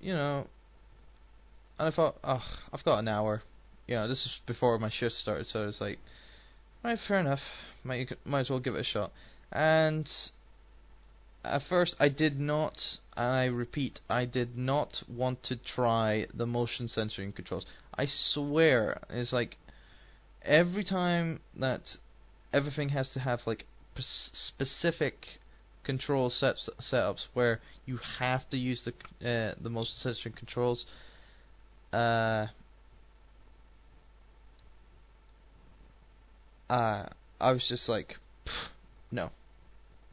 [0.02, 0.48] you know,
[1.80, 3.42] and I thought, oh, I've got an hour.
[3.88, 6.00] You know, this is before my shift started, so it's like,
[6.84, 7.41] right, fair enough.
[7.84, 9.11] Might might as well give it a shot.
[9.51, 10.11] And
[11.43, 16.45] at first, I did not, and I repeat, I did not want to try the
[16.45, 17.65] motion censoring controls.
[17.97, 19.57] I swear, it's like
[20.43, 21.97] every time that
[22.53, 23.65] everything has to have like
[23.95, 25.39] p- specific
[25.84, 28.93] control sets setups where you have to use the
[29.27, 30.86] uh, the motion censoring controls.
[31.91, 32.47] Uh,
[36.72, 37.05] uh,
[37.41, 38.15] I was just like,
[39.11, 39.32] no,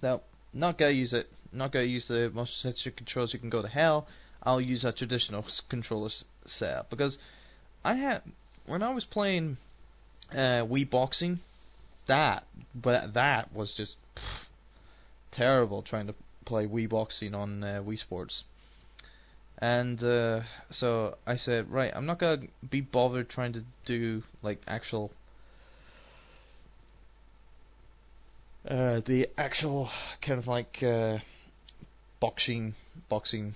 [0.02, 1.28] no, not gonna use it.
[1.52, 3.32] Not gonna use the motion sensor controls.
[3.32, 4.08] You can go to hell.
[4.42, 6.10] I'll use a traditional controller
[6.46, 7.16] setup because
[7.84, 8.22] I had
[8.66, 9.58] when I was playing
[10.32, 11.38] uh, Wii boxing,
[12.08, 12.44] that
[12.74, 14.46] but that was just pff,
[15.30, 18.42] terrible trying to play Wii boxing on uh, Wii Sports.
[19.58, 20.40] And uh,
[20.70, 25.12] so I said, right, I'm not gonna be bothered trying to do like actual
[28.66, 29.90] uh, the actual
[30.20, 31.18] kind of like uh,
[32.20, 32.74] boxing
[33.08, 33.54] boxing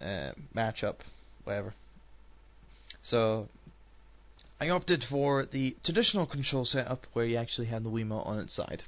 [0.00, 0.96] uh, matchup,
[1.44, 1.74] whatever.
[3.02, 3.48] So
[4.60, 8.54] I opted for the traditional control setup where you actually have the Wiimote on its
[8.54, 8.84] side,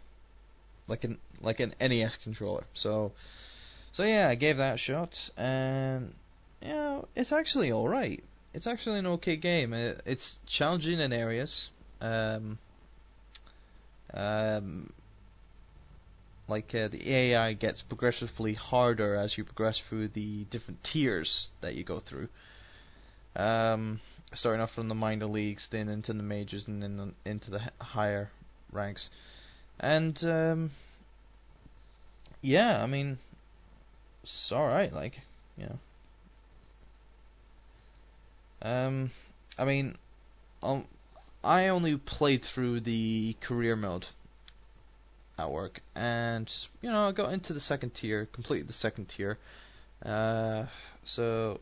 [0.87, 2.65] like an like an NES controller.
[2.75, 3.13] So
[3.93, 6.15] so yeah, I gave that a shot, and
[6.61, 8.23] you know it's actually all right.
[8.53, 9.73] It's actually an okay game.
[9.73, 11.71] It, it's challenging in areas.
[12.01, 12.59] Um,
[14.13, 14.93] um,
[16.47, 21.75] like uh, the AI gets progressively harder as you progress through the different tiers that
[21.75, 22.29] you go through.
[23.37, 24.01] Um,
[24.33, 27.71] starting off from the minor leagues, then into the majors, and then the- into the
[27.81, 28.31] higher
[28.71, 29.09] ranks.
[29.81, 30.71] And um,
[32.43, 33.19] yeah, I mean,
[34.23, 34.93] it's all right.
[34.93, 35.21] Like,
[35.57, 35.79] you know.
[38.63, 39.11] Um,
[39.59, 39.97] I mean,
[40.63, 40.87] um,
[41.43, 44.07] I only played through the career mode
[45.39, 49.39] at work, and you know, I got into the second tier, completed the second tier.
[50.05, 50.67] Uh,
[51.05, 51.61] so,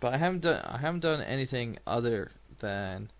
[0.00, 3.10] but I haven't done I haven't done anything other than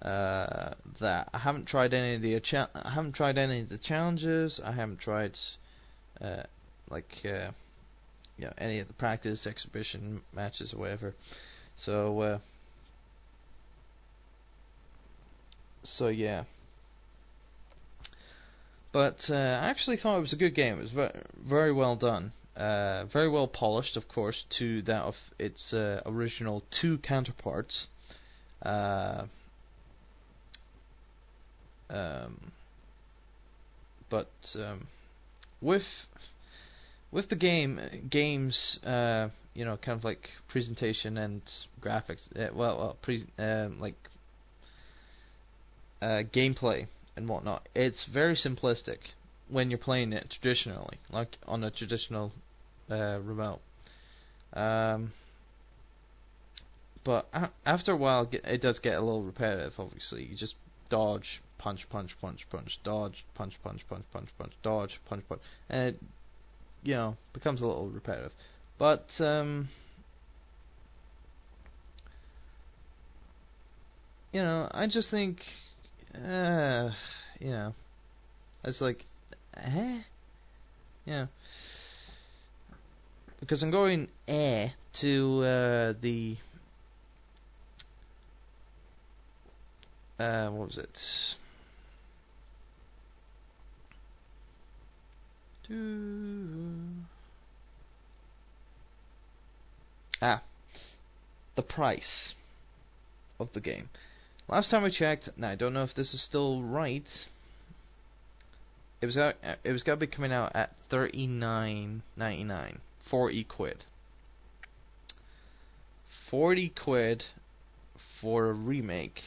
[0.00, 1.28] uh, that.
[1.34, 4.60] I haven't tried any of the cha- I haven't tried any of the challenges.
[4.64, 5.38] I haven't tried
[6.20, 6.44] uh,
[6.88, 7.50] like uh,
[8.38, 11.14] you know any of the practice exhibition matches or whatever.
[11.74, 12.20] So.
[12.20, 12.38] Uh,
[15.82, 16.44] so yeah.
[18.92, 20.78] But uh, I actually thought it was a good game.
[20.78, 22.32] It was ve- very well done.
[22.56, 27.88] Uh, very well polished, of course, to that of its uh, original two counterparts.
[28.62, 29.24] Uh,
[31.90, 32.52] um,
[34.08, 34.86] but um,
[35.60, 36.06] with
[37.10, 41.42] with the game games, uh, you know, kind of like presentation and
[41.82, 42.28] graphics.
[42.34, 43.96] Uh, well, well, pre- um, like
[46.02, 46.86] uh, gameplay
[47.16, 47.68] and whatnot.
[47.74, 48.98] It's very simplistic
[49.48, 52.32] when you're playing it traditionally, like on a traditional
[52.90, 53.60] uh, remote.
[54.52, 55.12] Um,
[57.04, 57.28] but
[57.64, 59.74] after a while, it does get a little repetitive.
[59.78, 60.56] Obviously, you just
[60.88, 65.40] dodge, punch, punch, punch, punch, dodge, punch, punch, punch, punch, punch, dodge, punch, punch,
[65.70, 66.02] and it,
[66.82, 68.32] you know, becomes a little repetitive.
[68.78, 69.68] But um,
[74.32, 75.46] you know, I just think
[76.24, 76.90] uh,
[77.40, 77.74] you know,
[78.64, 79.04] it's like,
[79.56, 80.00] eh,
[81.04, 81.28] you know,
[83.40, 86.36] because I'm going eh to uh, the
[90.18, 91.36] uh, what was it?
[100.22, 100.42] Ah,
[101.56, 102.34] the price
[103.38, 103.90] of the game.
[104.48, 107.28] Last time I checked, now I don't know if this is still right.
[109.00, 113.42] It was out, it was gonna be coming out at thirty nine ninety nine, forty
[113.42, 113.84] quid.
[116.30, 117.24] Forty quid
[118.20, 119.22] for a remake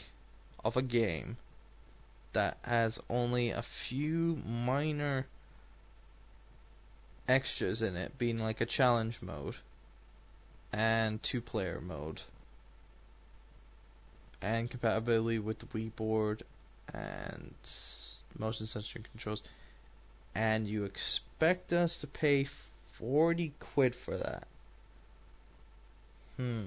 [0.63, 1.38] of a game
[2.34, 5.28] that has only a few minor
[7.28, 9.55] extras in it, being like a challenge mode
[10.72, 12.22] and two player mode
[14.41, 16.43] and compatibility with the Wii board
[16.93, 17.53] and
[18.37, 19.43] motion sensor controls.
[20.35, 22.47] And you expect us to pay
[22.97, 24.47] 40 quid for that.
[26.37, 26.65] Hmm.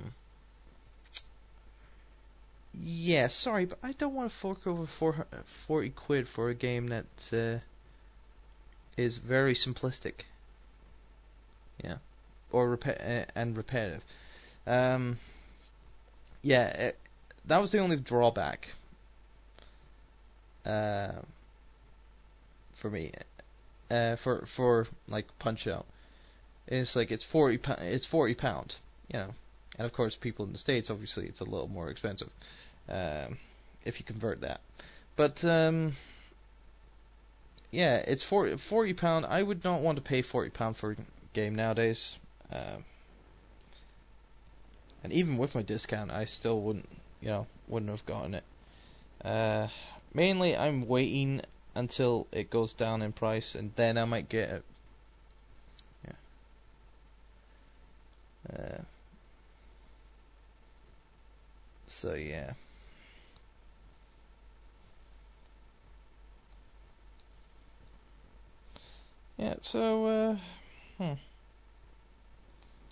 [2.75, 5.27] Yeah sorry but I don't want to fork over 4
[5.67, 7.61] 40 quid for a game that uh,
[8.97, 10.25] is very simplistic.
[11.83, 11.97] Yeah.
[12.51, 14.05] Or repe- uh, and repetitive.
[14.67, 15.19] Um
[16.43, 16.99] yeah it,
[17.47, 18.69] that was the only drawback
[20.65, 21.13] uh,
[22.81, 23.13] for me.
[23.91, 25.85] Uh, for for like Punch Out,
[26.67, 28.77] it's like it's forty it's forty pound,
[29.09, 29.35] you know,
[29.79, 32.29] and of course people in the states obviously it's a little more expensive,
[32.89, 33.37] um,
[33.85, 34.61] if you convert that,
[35.15, 35.95] but um,
[37.71, 39.27] yeah, it's 40, 40 pound.
[39.27, 40.97] I would not want to pay forty pound for a
[41.35, 42.17] game nowadays.
[42.51, 42.85] Um,
[45.05, 46.89] and even with my discount, I still wouldn't
[47.23, 48.45] you know, wouldn't have gotten it.
[49.25, 49.69] Uh,
[50.13, 51.41] mainly, I'm waiting
[51.75, 54.65] until it goes down in price, and then I might get it.
[58.51, 58.59] Yeah.
[58.59, 58.83] Uh,
[61.87, 62.53] so yeah.
[69.39, 70.37] Yeah, so, uh,
[70.99, 71.15] hmm.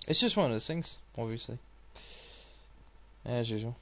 [0.09, 1.59] It's just one of those things, obviously.
[3.25, 3.77] As usual.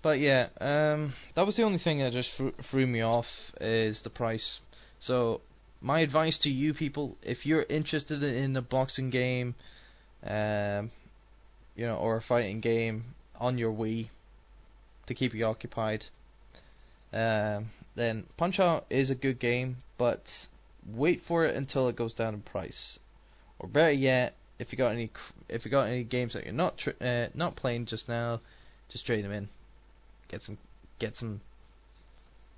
[0.00, 2.30] But yeah, um, that was the only thing that just
[2.62, 4.60] threw, me off is the price.
[5.00, 5.40] So
[5.80, 9.54] my advice to you people, if you're interested in a boxing game,
[10.24, 10.90] um,
[11.76, 14.08] you know, or a fighting game on your Wii
[15.06, 16.06] to keep you occupied,
[17.12, 20.46] um, then Punch Out is a good game, but
[20.94, 22.98] wait for it until it goes down in price,
[23.58, 25.10] or better yet, if you got any
[25.48, 28.40] if you got any games that you're not tr- uh, not playing just now,
[28.88, 29.48] just trade them in,
[30.28, 30.58] get some
[30.98, 31.40] get some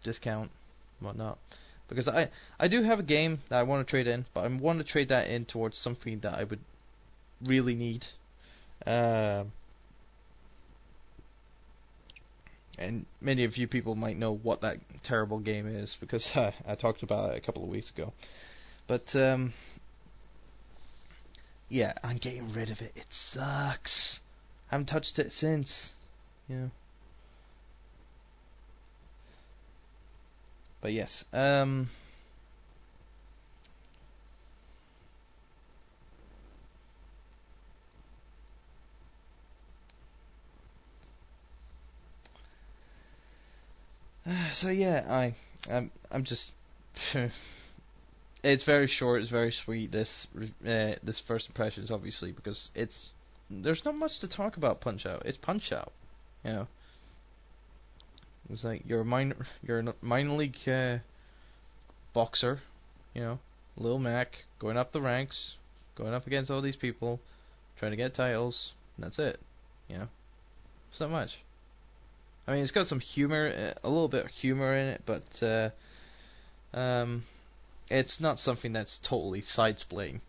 [0.03, 0.51] discount,
[1.01, 1.39] whatnot.
[1.89, 4.49] Because I I do have a game that I want to trade in, but I
[4.49, 6.61] want to trade that in towards something that I would
[7.43, 8.07] really need.
[8.87, 9.53] Um,
[12.81, 16.74] and many of you people might know what that terrible game is because uh, I
[16.74, 18.12] talked about it a couple of weeks ago.
[18.87, 19.53] But um,
[21.68, 22.93] yeah, I'm getting rid of it.
[22.97, 24.20] It sucks.
[24.70, 25.95] I haven't touched it since.
[26.49, 26.66] Yeah.
[30.81, 31.91] But yes, um.
[44.53, 45.35] So yeah, I,
[45.71, 46.53] I'm, I'm just.
[48.43, 49.23] it's very short.
[49.23, 49.93] It's very sweet.
[49.93, 53.11] This, uh, this first impressions, obviously, because it's
[53.51, 54.81] there's not much to talk about.
[54.81, 55.23] Punch Out.
[55.25, 55.93] It's Punch Out.
[56.45, 56.68] You know.
[58.49, 60.99] It's like you're a minor, you're a minor league uh,
[62.12, 62.61] boxer.
[63.14, 63.39] You know,
[63.77, 65.57] Lil Mac going up the ranks,
[65.97, 67.21] going up against all these people,
[67.79, 68.73] trying to get titles.
[68.97, 69.41] And that's it.
[69.89, 70.09] You know,
[71.01, 71.39] not much.
[72.51, 75.41] I mean, it's got some humor, uh, a little bit of humor in it, but
[75.41, 75.71] uh,
[76.77, 77.23] um,
[77.89, 80.21] it's not something that's totally side-splitting,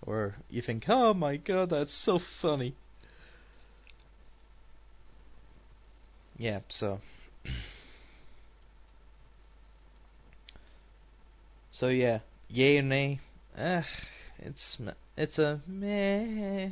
[0.00, 2.74] or you think, oh my god, that's so funny.
[6.38, 7.00] Yeah, so.
[11.70, 13.20] So yeah, yay or nay?
[13.56, 13.82] Uh,
[14.40, 14.78] it's
[15.16, 16.70] it's a meh.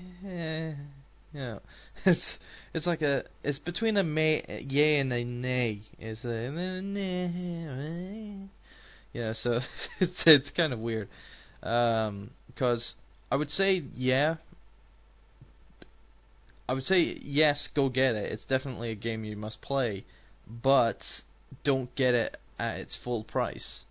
[1.37, 1.61] Know,
[2.07, 2.39] it's
[2.72, 5.82] it's like a it's between a may yay and a nay.
[5.99, 6.51] It's a
[9.12, 9.32] yeah.
[9.34, 9.61] So
[10.01, 11.09] it's it's kind of weird.
[11.62, 12.95] Um, because
[13.30, 14.37] I would say yeah.
[16.68, 18.32] I would say yes, go get it.
[18.32, 20.07] It's definitely a game you must play,
[20.49, 21.22] but
[21.64, 23.84] don't get it at its full price.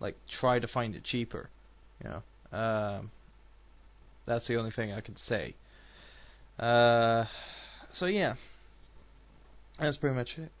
[0.00, 1.48] Like try to find it cheaper.
[2.02, 2.22] You know.
[2.58, 3.12] Um,
[4.26, 5.54] that's the only thing I can say.
[6.60, 7.24] Uh,
[7.90, 8.34] so yeah,
[9.78, 10.52] that's pretty much it.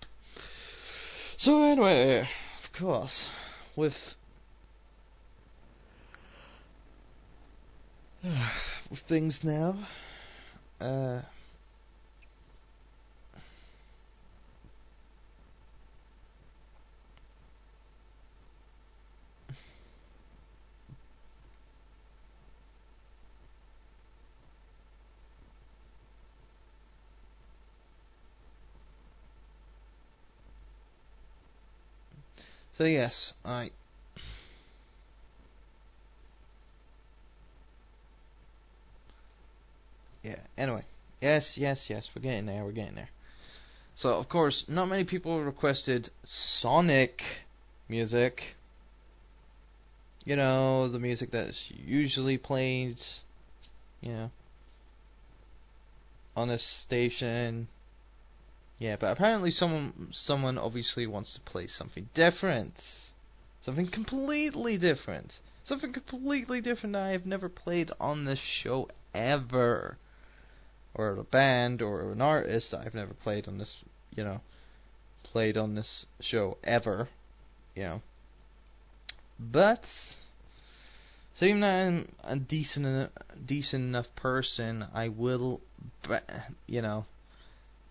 [1.36, 3.28] So anyway, of course,
[3.76, 4.14] with
[8.90, 9.76] with things now,
[10.80, 11.20] uh,
[32.80, 33.72] so yes, I
[40.22, 40.36] Yeah.
[40.56, 40.84] Anyway,
[41.20, 42.08] yes, yes, yes.
[42.16, 42.64] We're getting there.
[42.64, 43.10] We're getting there.
[43.96, 47.22] So of course, not many people requested Sonic
[47.86, 48.56] music.
[50.24, 52.98] You know, the music that's usually played.
[54.00, 54.30] You know,
[56.34, 57.68] on a station.
[58.80, 62.82] Yeah, but apparently someone someone obviously wants to play something different.
[63.60, 65.40] Something completely different.
[65.64, 69.98] Something completely different I have never played on this show ever
[70.94, 73.76] or a band or an artist I've never played on this,
[74.16, 74.40] you know,
[75.24, 77.10] played on this show ever,
[77.76, 78.02] you know.
[79.38, 80.16] But
[81.34, 83.12] seeing that I'm a decent
[83.44, 85.60] decent enough person, I will,
[86.66, 87.04] you know,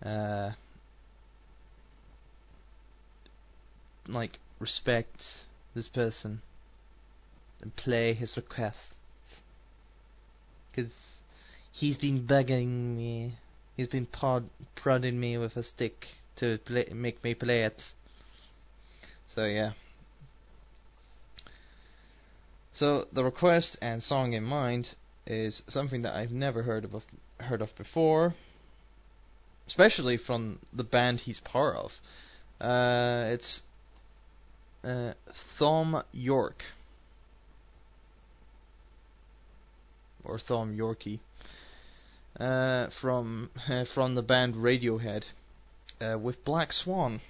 [0.04, 0.50] uh,
[4.12, 5.44] like respect
[5.74, 6.42] this person
[7.60, 8.94] and play his requests
[10.70, 10.90] because
[11.72, 13.34] he's been bugging me.
[13.76, 16.06] He's been pod, prodding me with a stick
[16.36, 17.82] to play, make me play it.
[19.28, 19.72] So yeah.
[22.72, 24.94] So the request and song in mind
[25.26, 27.04] is something that I've never heard of
[27.38, 28.34] heard of before,
[29.66, 31.92] especially from the band he's part of.
[32.60, 33.62] Uh, it's
[34.84, 35.12] uh,
[35.58, 36.64] Thom Yorke.
[40.24, 41.20] or Thom Yorkie
[42.38, 45.24] uh, from uh, from the band Radiohead
[46.00, 47.20] uh, with Black Swan.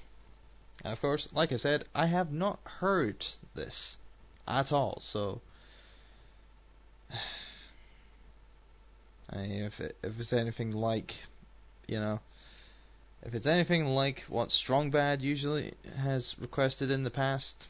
[0.85, 3.25] And of course, like I said, I have not heard
[3.55, 3.97] this
[4.49, 5.01] at all.
[5.03, 5.41] So,
[9.31, 11.13] I mean, if it, if it's anything like,
[11.87, 12.21] you know,
[13.23, 17.67] if it's anything like what Strong Bad usually has requested in the past,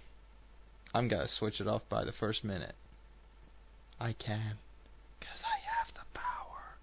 [0.94, 2.74] I'm gonna switch it off by the first minute.
[3.98, 4.58] I can.
[5.20, 6.76] Cause I have the power.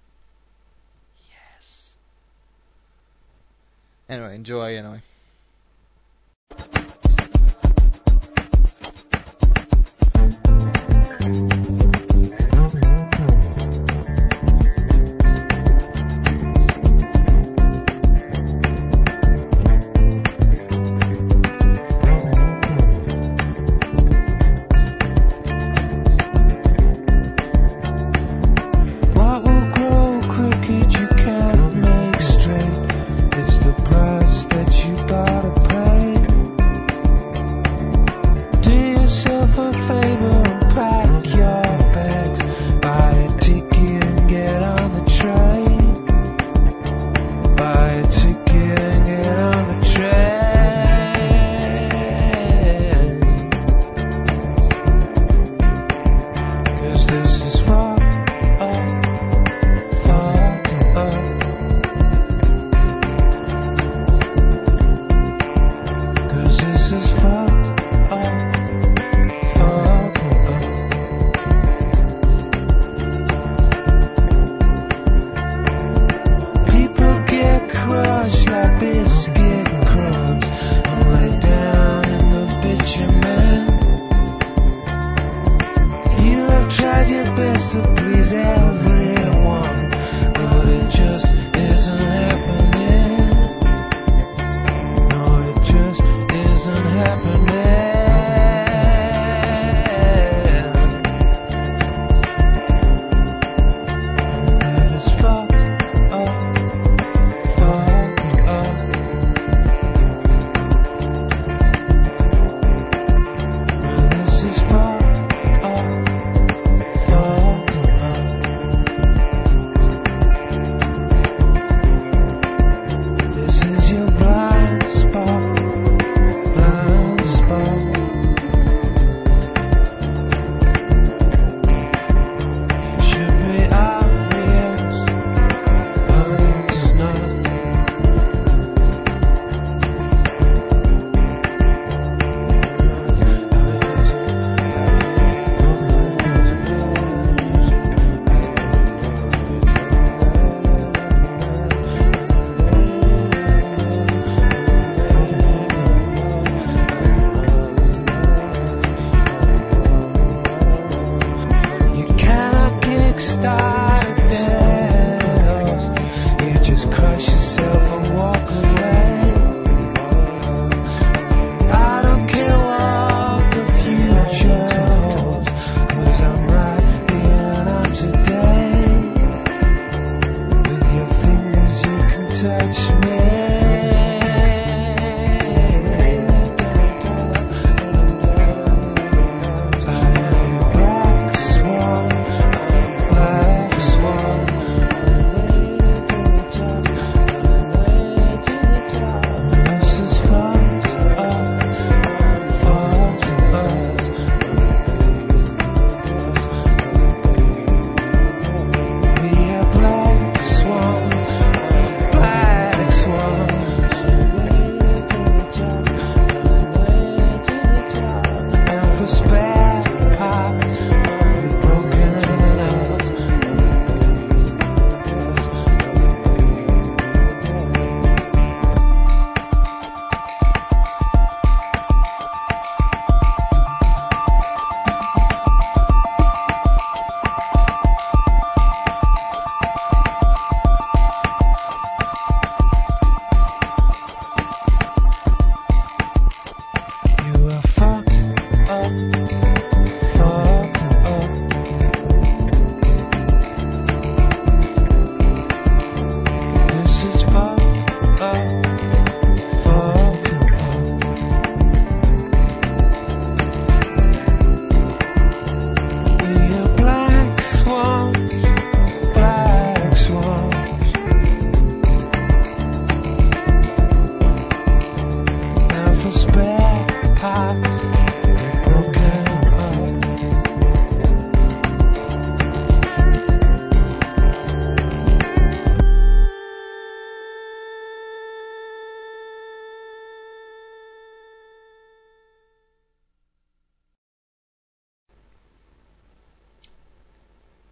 [1.30, 1.92] Yes.
[4.08, 5.02] Anyway, enjoy anyway.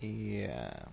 [0.06, 0.86] Yeah.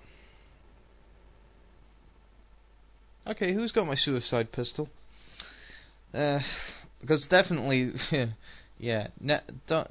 [3.27, 4.89] Okay, who's got my suicide pistol?
[6.13, 6.41] Uh,
[7.01, 7.93] because definitely,
[8.79, 9.41] yeah, ne-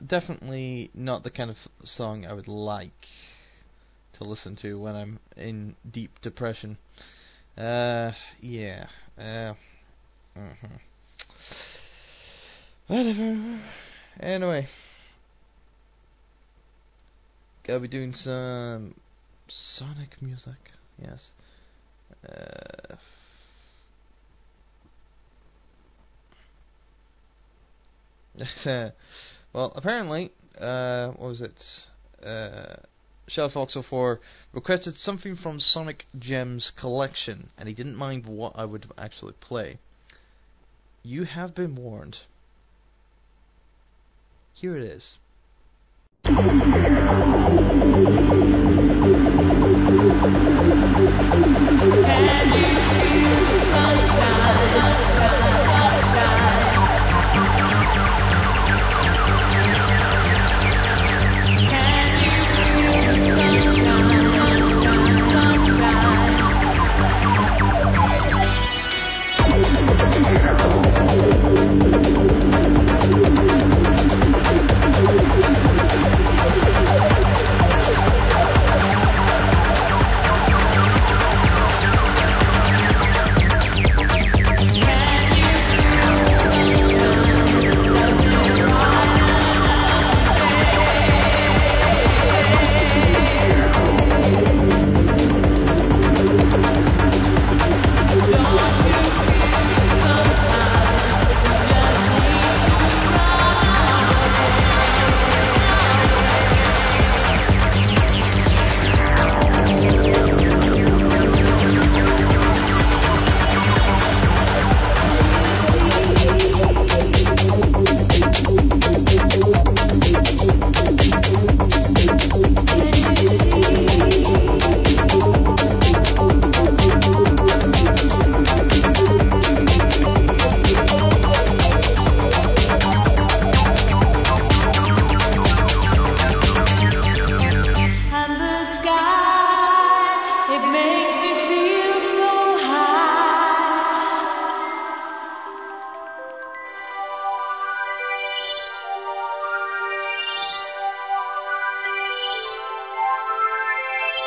[0.05, 3.07] definitely not the kind of song I would like
[4.13, 6.77] to listen to when I'm in deep depression.
[7.57, 8.11] Uh,
[8.41, 8.87] yeah.
[9.17, 9.53] Uh,
[10.35, 10.67] uh-huh.
[12.87, 13.61] Whatever.
[14.19, 14.67] Anyway,
[17.63, 18.95] gotta be doing some
[19.51, 20.71] Sonic music.
[20.97, 21.31] Yes.
[22.25, 22.95] Uh,
[29.53, 31.87] well, apparently, uh, what was it?
[32.25, 32.77] Uh,
[33.27, 34.21] Shell Fox 04
[34.53, 39.79] requested something from Sonic Gems collection, and he didn't mind what I would actually play.
[41.03, 42.19] You have been warned.
[44.53, 45.17] Here it is.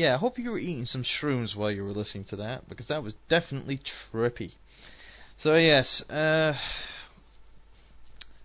[0.00, 2.86] Yeah, I hope you were eating some shrooms while you were listening to that, because
[2.86, 4.52] that was definitely trippy.
[5.36, 6.56] So yes, uh,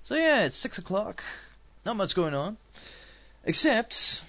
[0.03, 1.24] so yeah, it's six o'clock.
[1.86, 2.58] Not much going on,
[3.45, 4.22] except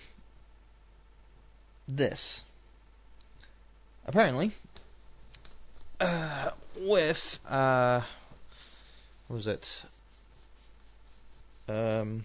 [1.88, 2.42] this.
[4.06, 4.54] Apparently,
[5.98, 8.02] uh, with uh,
[9.26, 9.84] what was it?
[11.68, 12.24] Um,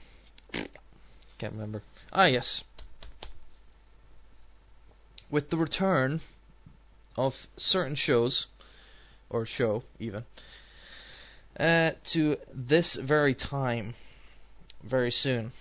[1.40, 1.82] can't remember.
[2.14, 2.64] Ah, yes
[5.32, 6.22] with the return
[7.16, 8.46] of certain shows,
[9.30, 10.26] or show even,
[11.60, 13.96] uh, to this very time,
[14.84, 15.52] very soon.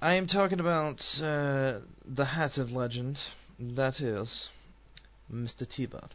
[0.00, 3.18] I am talking about uh, the hatted legend,
[3.58, 4.50] that is,
[5.32, 5.68] Mr.
[5.68, 6.12] T-Bot.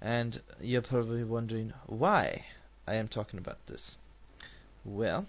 [0.00, 2.44] And you're probably wondering why
[2.86, 3.96] I am talking about this.
[4.84, 5.26] Well,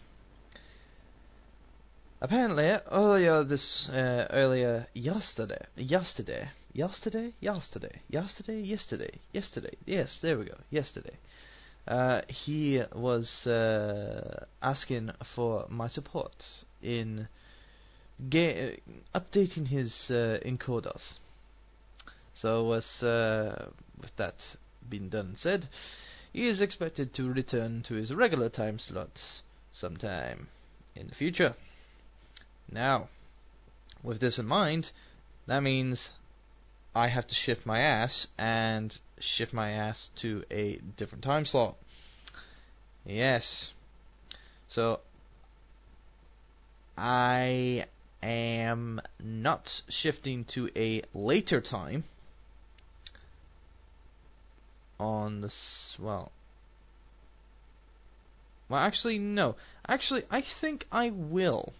[2.23, 10.45] Apparently, earlier this, uh, earlier yesterday, yesterday, yesterday, yesterday, yesterday, yesterday, yesterday, yes, there we
[10.45, 11.17] go, yesterday,
[11.85, 17.27] uh, he was uh, asking for my support in
[18.29, 18.79] ga-
[19.13, 21.15] updating his uh, encoders.
[22.33, 23.69] So, as uh,
[24.01, 24.35] with that
[24.87, 25.67] being done and said,
[26.31, 29.41] he is expected to return to his regular time slots
[29.73, 30.47] sometime
[30.95, 31.53] in the future.
[32.71, 33.09] Now,
[34.01, 34.91] with this in mind,
[35.47, 36.11] that means
[36.95, 41.75] I have to shift my ass and shift my ass to a different time slot.
[43.05, 43.73] Yes.
[44.67, 45.01] So,
[46.97, 47.85] I
[48.21, 52.03] am not shifting to a later time
[54.99, 56.31] on this, well,
[58.69, 59.55] well, actually, no.
[59.87, 61.73] Actually, I think I will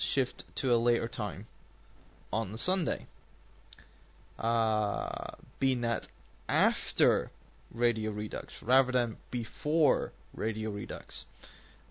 [0.00, 1.46] shift to a later time
[2.32, 3.06] on the Sunday.
[4.38, 6.08] Uh, being that
[6.48, 7.30] after
[7.72, 11.24] Radio Redux rather than before Radio Redux.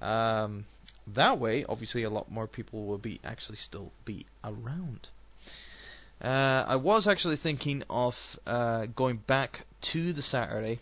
[0.01, 0.65] Um,
[1.07, 5.09] that way, obviously, a lot more people will be actually still be around.
[6.21, 9.61] Uh, I was actually thinking of uh, going back
[9.93, 10.79] to the Saturday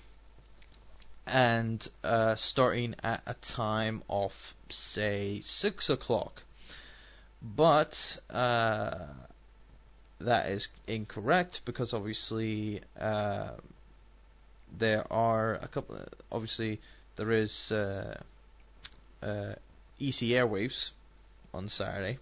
[1.25, 4.32] and uh, starting at a time of
[4.69, 6.43] say six o'clock,
[7.41, 9.05] but uh,
[10.19, 13.51] that is incorrect because obviously uh,
[14.77, 15.99] there are a couple.
[16.31, 16.79] Obviously,
[17.15, 18.19] there is uh,
[19.21, 19.53] uh,
[19.99, 20.89] EC airwaves
[21.53, 22.19] on Saturday,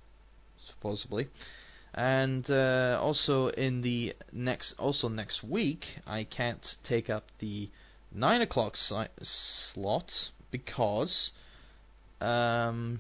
[0.68, 1.28] supposedly,
[1.94, 7.70] and uh, also in the next, also next week, I can't take up the
[8.14, 11.32] nine o'clock si- slot because
[12.22, 13.00] um,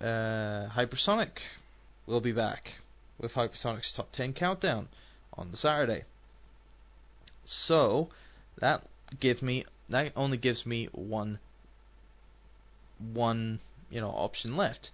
[0.00, 1.38] uh, Hypersonic
[2.06, 2.74] will be back
[3.18, 4.88] with Hypersonic's top ten countdown
[5.34, 6.04] on the Saturday.
[7.44, 8.08] So
[8.58, 8.82] that
[9.20, 11.38] give me that only gives me one
[12.98, 14.90] one you know option left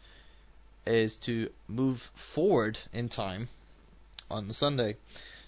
[0.86, 3.48] is to move forward in time
[4.30, 4.96] on the Sunday.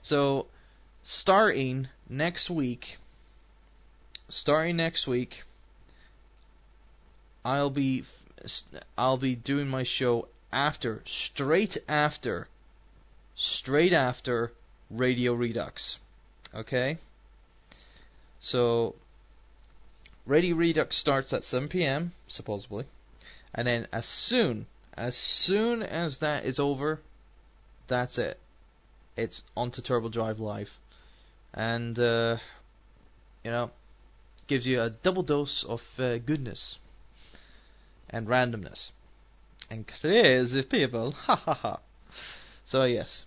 [0.03, 0.47] So
[1.05, 2.99] starting next week
[4.29, 5.43] starting next week
[7.45, 8.05] I'll be
[8.99, 12.49] I'll be doing my show after straight after
[13.37, 14.53] straight after
[14.91, 15.99] Radio Redux.
[16.55, 16.99] Okay?
[18.41, 18.95] So
[20.27, 22.13] Radio Redux starts at 7 p.m.
[22.29, 22.85] supposedly,
[23.55, 27.01] and then as soon as soon as that is over,
[27.89, 28.39] that's it.
[29.17, 30.79] It's onto Turbo Drive Live,
[31.55, 32.37] and uh,
[33.43, 33.71] you know,
[34.47, 36.79] gives you a double dose of uh, goodness
[38.13, 38.91] and randomness
[39.71, 41.13] and crazy people.
[41.27, 41.81] Ha ha ha.
[42.65, 43.25] So yes.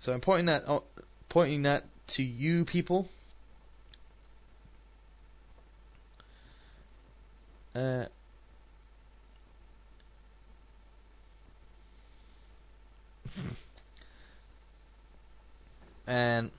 [0.00, 0.84] So I'm pointing that out,
[1.28, 1.84] pointing that
[2.16, 3.08] to you people.
[7.74, 8.06] Uh,
[16.06, 16.50] and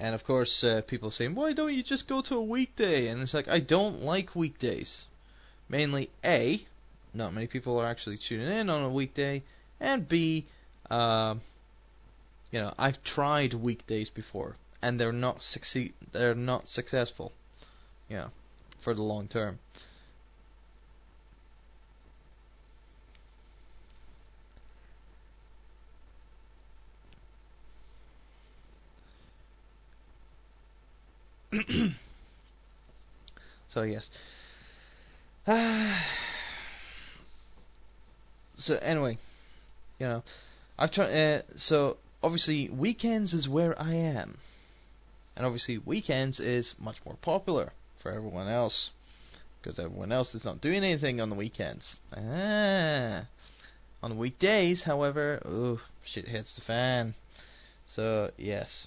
[0.00, 3.08] and of course uh, people saying why don't you just go to a weekday?
[3.08, 5.06] And it's like I don't like weekdays.
[5.68, 6.66] Mainly a
[7.14, 9.42] not many people are actually tuning in on a weekday
[9.80, 10.46] and b
[10.90, 11.40] um,
[12.50, 17.32] you know I've tried weekdays before and they're not succeed they're not successful
[18.08, 18.30] you know
[18.80, 19.58] for the long term
[33.78, 34.10] so yes
[38.56, 39.16] so anyway
[40.00, 40.24] you know
[40.76, 44.38] I've tried uh, so obviously weekends is where I am
[45.36, 47.72] and obviously weekends is much more popular
[48.02, 48.90] for everyone else
[49.62, 51.96] because everyone else is not doing anything on the weekends.
[52.16, 53.26] Ah.
[54.02, 57.14] On the weekdays, however, ooh, shit hits the fan.
[57.86, 58.86] So yes.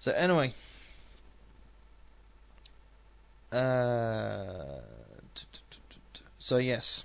[0.00, 0.54] So anyway,
[3.54, 4.80] uh,
[6.38, 7.04] so yes.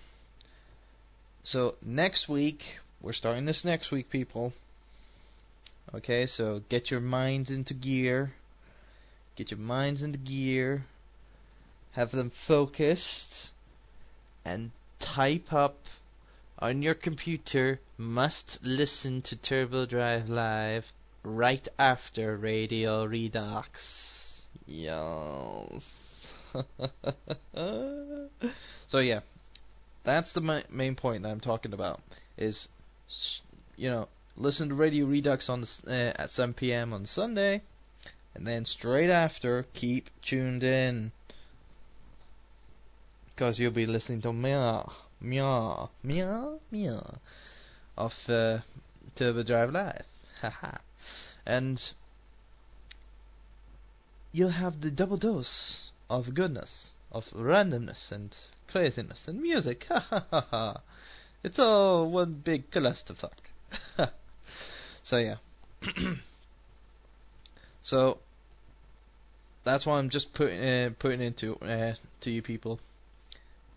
[1.43, 2.63] So next week
[3.01, 4.53] we're starting this next week, people.
[5.93, 8.33] Okay, so get your minds into gear.
[9.35, 10.85] Get your minds into gear.
[11.91, 13.51] Have them focused.
[14.45, 15.77] And type up
[16.59, 20.85] on your computer must listen to Turbo Drive Live
[21.23, 24.43] right after Radio Redux.
[24.67, 26.08] Yes.
[28.87, 29.19] so yeah,
[30.03, 32.01] that's the ma- main point that I'm talking about.
[32.37, 32.67] Is
[33.75, 34.07] you know
[34.39, 36.93] listen to Radio Redux on the, uh, at 7 p.m.
[36.93, 37.61] on Sunday,
[38.33, 41.11] and then straight after, keep tuned in.
[43.35, 47.19] Because you'll be listening to Meow, Meow, Meow, Meow
[47.97, 48.59] of uh,
[49.15, 50.03] Turbo Drive Live.
[50.41, 50.77] Haha.
[51.45, 51.91] and
[54.31, 58.35] you'll have the double dose of goodness, of randomness and
[58.67, 59.87] craziness and music.
[61.43, 63.31] It's all one big clusterfuck.
[65.03, 65.35] so yeah.
[67.81, 68.17] so
[69.63, 72.81] that's why I'm just putting uh, putting into uh, to you people.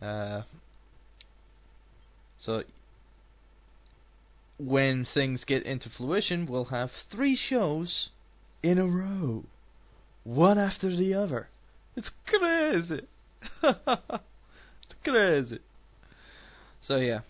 [0.00, 0.42] Uh,
[2.36, 2.64] so
[4.58, 8.10] when things get into fruition, we'll have three shows
[8.62, 9.44] in a row,
[10.24, 11.48] one after the other.
[11.96, 13.02] It's crazy.
[13.62, 15.58] it's crazy.
[16.80, 17.20] So yeah.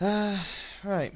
[0.00, 0.44] Uh,
[0.84, 1.12] right.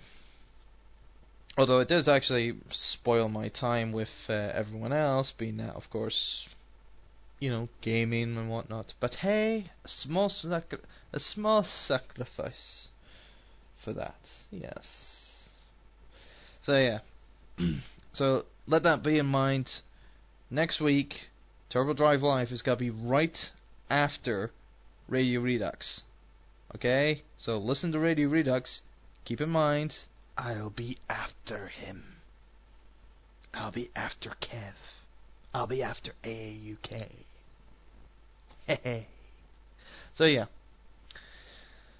[1.58, 6.48] Although it does actually spoil my time with uh, everyone else, being that, of course,
[7.40, 8.94] you know, gaming and whatnot.
[9.00, 10.78] But hey, a small sacri-
[11.12, 12.88] a small sacrifice
[13.84, 14.30] for that.
[14.50, 15.48] Yes.
[16.62, 17.00] So yeah.
[18.12, 19.82] so let that be in mind.
[20.52, 21.30] Next week,
[21.70, 23.50] Turbo Drive Live is gonna be right
[23.88, 24.50] after
[25.08, 26.02] Radio Redux.
[26.74, 27.22] Okay?
[27.38, 28.82] So listen to Radio Redux.
[29.24, 30.00] Keep in mind,
[30.36, 32.16] I'll be after him.
[33.54, 34.74] I'll be after Kev.
[35.54, 37.08] I'll be after AUK.
[38.66, 39.06] Hey.
[40.12, 40.44] So yeah.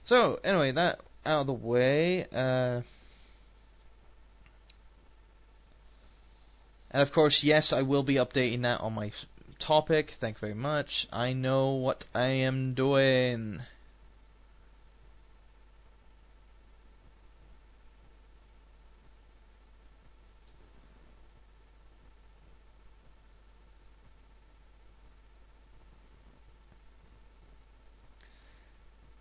[0.04, 2.26] So anyway, that out of the way.
[2.30, 2.82] Uh,
[6.92, 9.12] and of course, yes, I will be updating that on my
[9.58, 10.14] topic.
[10.20, 11.06] Thank you very much.
[11.12, 13.62] I know what I am doing.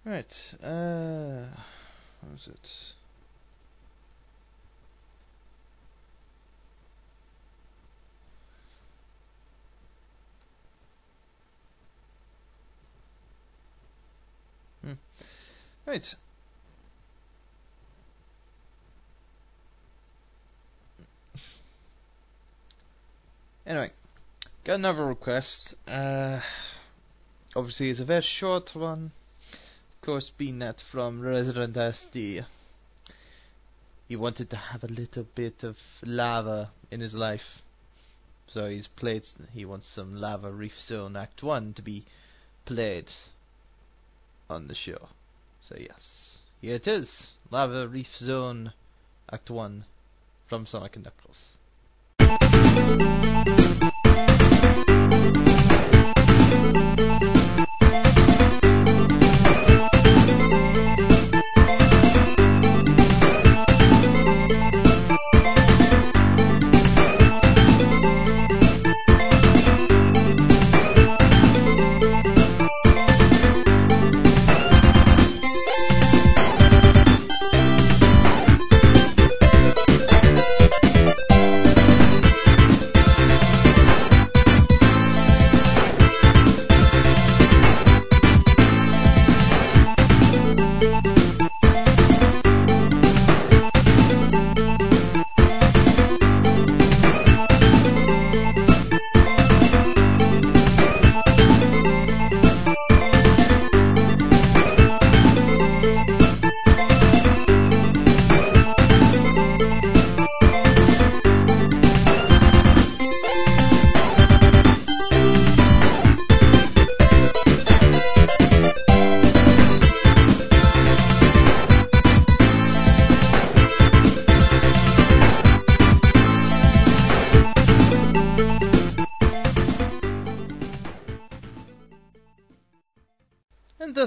[0.04, 0.56] Right.
[0.62, 1.46] Uh,
[2.22, 3.01] what was it?
[15.92, 16.16] Right.
[23.68, 23.92] Anyway,
[24.64, 25.76] got another request.
[25.86, 26.40] Uh,
[27.58, 29.12] obviously, it's a very short one
[29.52, 32.46] of course, that from Resident SD,
[34.08, 37.62] he wanted to have a little bit of lava in his life.
[38.48, 39.26] So he's played.
[39.52, 42.06] He wants some Lava Reef Zone Act One to be
[42.66, 43.10] played
[44.50, 45.10] on the show.
[45.62, 48.74] So yes, here it is, Lava Reef Zone
[49.32, 49.86] Act One
[50.50, 51.58] from Sonic and Knuckles.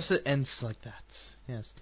[0.04, 1.02] Thus it ends like that.
[1.48, 1.72] Yes.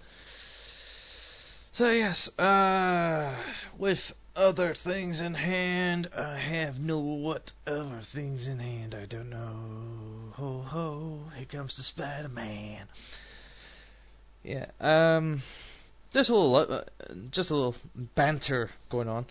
[1.73, 3.35] So yes, uh,
[3.77, 3.99] with
[4.33, 8.95] other things in hand, I have no what other things in hand.
[8.95, 10.31] I don't know.
[10.35, 11.19] Ho ho!
[11.35, 12.87] Here comes the Spider-Man.
[14.41, 14.67] Yeah.
[14.79, 15.43] Um,
[16.13, 16.83] just a little, uh,
[17.29, 17.75] just a little
[18.15, 19.25] banter going on.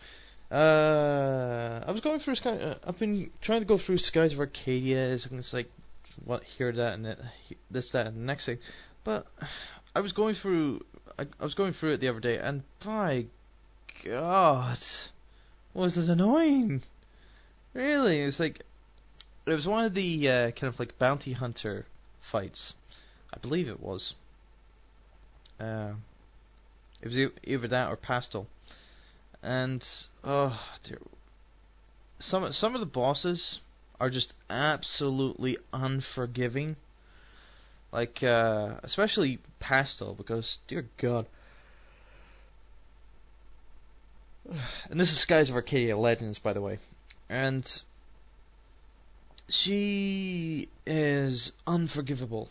[0.50, 2.50] Uh, I was going through Sky.
[2.50, 5.14] Uh, I've been trying to go through Skies of Arcadia.
[5.14, 5.70] It's like
[6.24, 7.18] what here that and that,
[7.70, 8.58] this that and the next thing.
[9.04, 9.26] But
[9.94, 10.84] I was going through
[11.18, 13.26] I, I was going through it the other day and by
[14.04, 14.78] God
[15.74, 16.82] was it annoying.
[17.74, 18.62] Really, it's like
[19.46, 21.86] it was one of the uh, kind of like bounty hunter
[22.30, 22.74] fights.
[23.32, 24.14] I believe it was.
[25.58, 25.92] Uh,
[27.00, 28.46] it was either that or Piastol,
[29.42, 29.84] and
[30.22, 30.98] oh, dear.
[32.18, 33.60] some some of the bosses
[34.02, 36.74] are just absolutely unforgiving.
[37.92, 41.26] Like uh, especially Piastol because dear God.
[44.90, 46.80] And this is Skies of Arcadia Legends, by the way.
[47.28, 47.64] And
[49.48, 52.48] she is unforgivable.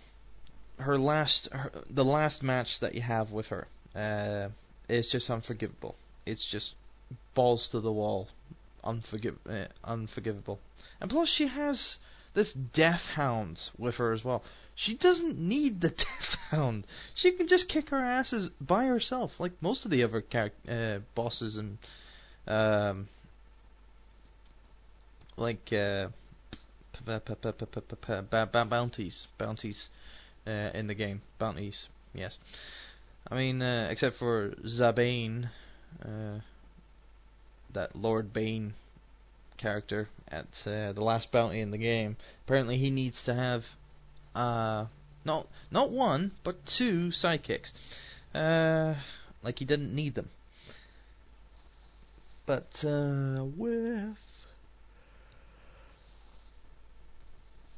[0.77, 4.47] Her last, her, the last match that you have with her, uh,
[4.87, 5.95] is just unforgivable.
[6.25, 6.75] It's just
[7.35, 8.29] balls to the wall,
[8.85, 10.59] unforgiv- uh, unforgivable.
[11.01, 11.97] And plus, she has
[12.33, 14.43] this Death Hound with her as well.
[14.75, 16.85] She doesn't need the Death Hound.
[17.15, 20.23] She can just kick her asses by herself, like most of the other
[20.69, 21.77] uh, bosses and
[22.47, 23.09] um,
[25.37, 25.71] like
[28.69, 29.89] bounties, bounties
[30.47, 31.87] uh, in the game, bounties.
[32.13, 32.37] Yes,
[33.29, 35.49] I mean uh, except for Zabane,
[36.03, 36.39] uh,
[37.73, 38.73] that Lord Bane
[39.61, 42.17] character at uh, the last bounty in the game.
[42.45, 43.65] Apparently, he needs to have
[44.33, 44.85] uh,
[45.23, 47.73] not not one but two sidekicks.
[48.33, 48.95] Uh,
[49.43, 50.29] like he didn't need them.
[52.45, 54.17] But uh, with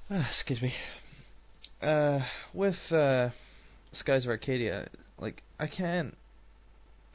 [0.10, 0.74] Ah, excuse me.
[1.82, 2.22] Uh,
[2.54, 3.30] with uh,
[3.94, 4.88] Skies of Arcadia,
[5.18, 6.16] like I can't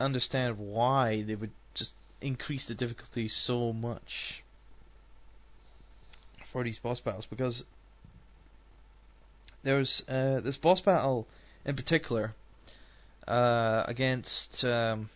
[0.01, 4.43] understand why they would just increase the difficulty so much
[6.53, 7.65] for these boss battles because
[9.63, 11.27] there's uh, this boss battle
[11.65, 12.35] in particular
[13.27, 15.11] uh, against um,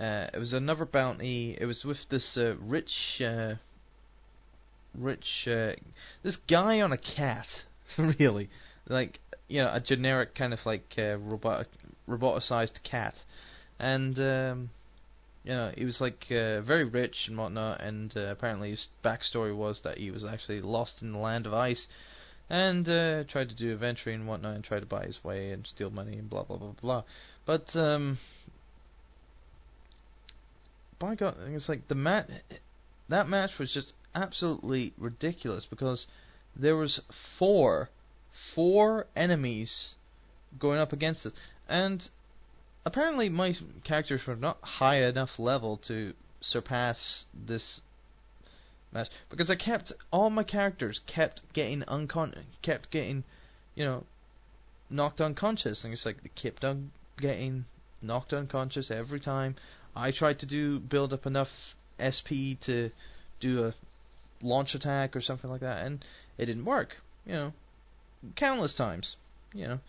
[0.00, 1.56] uh, it was another bounty.
[1.60, 3.56] It was with this uh, rich, uh,
[4.98, 5.46] rich,
[6.22, 7.64] this guy on a cat,
[7.98, 8.48] really,
[8.88, 11.66] like you know, a generic kind of like uh, robot,
[12.08, 13.14] roboticized cat,
[13.78, 14.70] and um,
[15.44, 19.56] you know, he was like uh, very rich and whatnot, and uh, apparently his backstory
[19.56, 21.86] was that he was actually lost in the land of ice,
[22.50, 25.66] and uh, tried to do adventure and whatnot, and tried to buy his way and
[25.66, 27.02] steal money and blah blah blah blah.
[27.46, 28.18] But um,
[30.98, 32.28] by God, it's like the mat.
[33.08, 36.06] That match was just absolutely ridiculous because
[36.54, 37.00] there was
[37.38, 37.88] four,
[38.54, 39.94] four enemies
[40.58, 41.32] going up against us,
[41.66, 42.10] and
[42.90, 43.54] apparently my
[43.84, 47.82] characters were not high enough level to surpass this
[48.90, 53.22] match because I kept all my characters kept getting uncon kept getting,
[53.76, 54.04] you know,
[54.90, 57.66] knocked unconscious, and it's like they kept on getting
[58.02, 59.54] knocked unconscious every time.
[59.94, 62.90] I tried to do build up enough SP to
[63.38, 63.74] do a
[64.42, 66.04] launch attack or something like that, and
[66.38, 66.96] it didn't work.
[67.24, 67.52] You know,
[68.34, 69.14] countless times.
[69.54, 69.80] You know,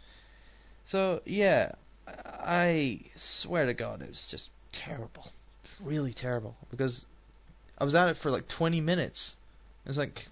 [0.86, 1.72] so yeah,
[2.08, 5.32] I swear to God, it was just terrible,
[5.82, 6.56] really terrible.
[6.70, 7.06] Because
[7.78, 9.36] I was at it for like 20 minutes.
[9.86, 10.28] It's like,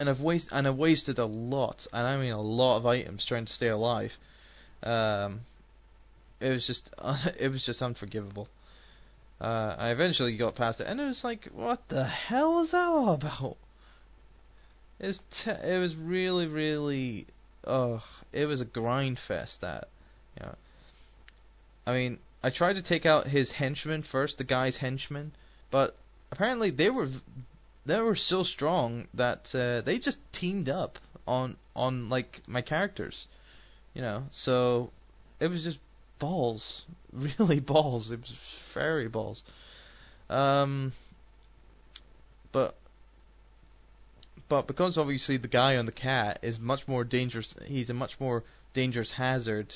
[0.00, 3.24] and I've wasted and I've wasted a lot, and I mean a lot of items
[3.24, 4.16] trying to stay alive.
[4.82, 5.40] Um,
[6.40, 6.90] it was just
[7.38, 8.48] it was just unforgivable.
[9.40, 12.88] Uh, I eventually got past it, and it was like, what the hell is that
[12.88, 13.56] all about?
[15.00, 17.26] It's te- it was really, really,
[17.66, 18.02] oh,
[18.32, 19.60] it was a grind fest.
[19.60, 19.88] That,
[20.42, 20.54] know,
[21.86, 25.32] I mean, I tried to take out his henchmen first, the guy's henchmen,
[25.70, 25.96] but
[26.30, 27.08] apparently they were
[27.86, 33.26] they were so strong that uh, they just teamed up on on like my characters,
[33.94, 34.24] you know.
[34.32, 34.90] So
[35.40, 35.78] it was just
[36.18, 36.82] balls,
[37.12, 38.10] really balls.
[38.10, 38.34] It was
[38.72, 39.42] very balls.
[40.30, 40.92] Um,
[42.52, 42.74] but
[44.48, 47.54] but because obviously the guy on the cat is much more dangerous.
[47.66, 49.74] He's a much more dangerous hazard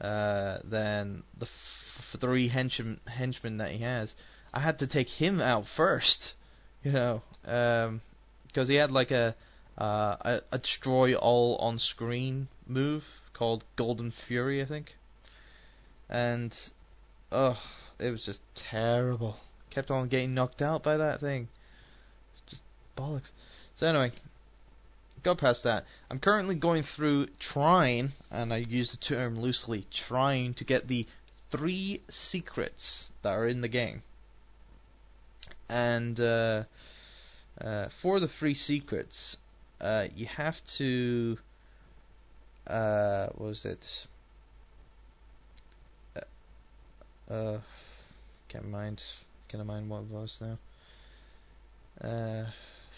[0.00, 4.14] uh, than the f- three henchmen that he has.
[4.52, 6.34] I had to take him out first,
[6.82, 9.34] you know, because he had like a,
[9.76, 13.04] uh, a a destroy all on screen move
[13.34, 14.94] called Golden Fury, I think.
[16.08, 16.58] And
[17.30, 17.60] oh,
[17.98, 19.36] it was just terrible.
[19.70, 21.48] Kept on getting knocked out by that thing.
[22.46, 22.62] Just
[22.96, 23.30] bollocks.
[23.76, 24.12] So anyway,
[25.22, 25.84] got past that.
[26.10, 31.06] I'm currently going through trying, and I use the term loosely, trying to get the
[31.50, 34.02] three secrets that are in the game.
[35.68, 36.64] And uh,
[37.60, 39.36] uh, for the three secrets,
[39.80, 41.38] uh, you have to.
[42.66, 44.06] Uh, what was it?
[47.30, 47.60] Uh, uh,
[48.48, 49.02] can't mind.
[49.48, 50.58] Can I mind what it was now?
[52.02, 52.44] uh,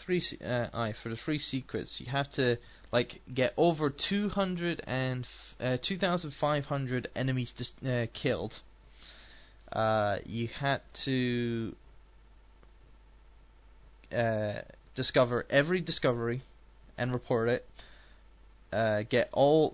[0.05, 2.59] three uh, aye for the three secrets you have to
[2.93, 5.27] like get over 200 and
[5.61, 8.61] uh, 2,500 enemies dis- uh, killed.
[9.73, 11.75] Uh, you had to
[14.13, 14.61] uh,
[14.95, 16.43] discover every discovery
[16.99, 17.67] and report it.
[18.73, 19.71] Uh, get all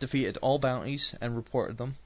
[0.00, 1.96] defeated all bounties and reported them.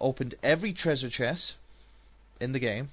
[0.00, 1.54] Opened every treasure chest
[2.40, 2.90] in the game.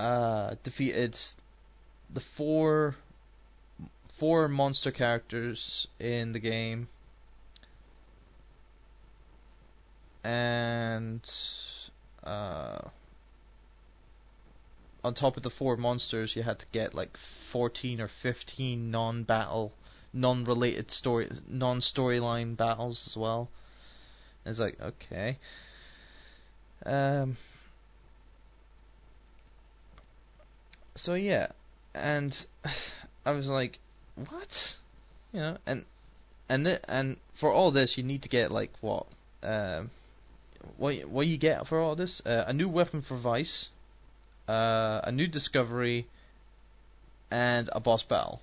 [0.00, 1.14] Uh, defeated
[2.08, 2.96] the four
[4.18, 6.88] four monster characters in the game.
[10.24, 11.20] And
[12.24, 12.78] uh,
[15.04, 17.18] on top of the four monsters, you had to get like
[17.52, 19.74] 14 or 15 non-battle,
[20.14, 23.50] non-related story, non-storyline battles as well.
[24.46, 25.36] It's like okay.
[26.86, 27.36] Um.
[31.02, 31.48] So yeah,
[31.94, 32.36] and
[33.24, 33.78] I was like,
[34.16, 34.76] what?
[35.32, 35.86] You know, and
[36.48, 39.06] and th- and for all this, you need to get like what?
[39.42, 39.90] Um.
[40.76, 42.20] what what you get for all this?
[42.26, 43.68] Uh, a new weapon for Vyse,
[44.46, 46.06] uh, a new discovery,
[47.30, 48.42] and a boss battle.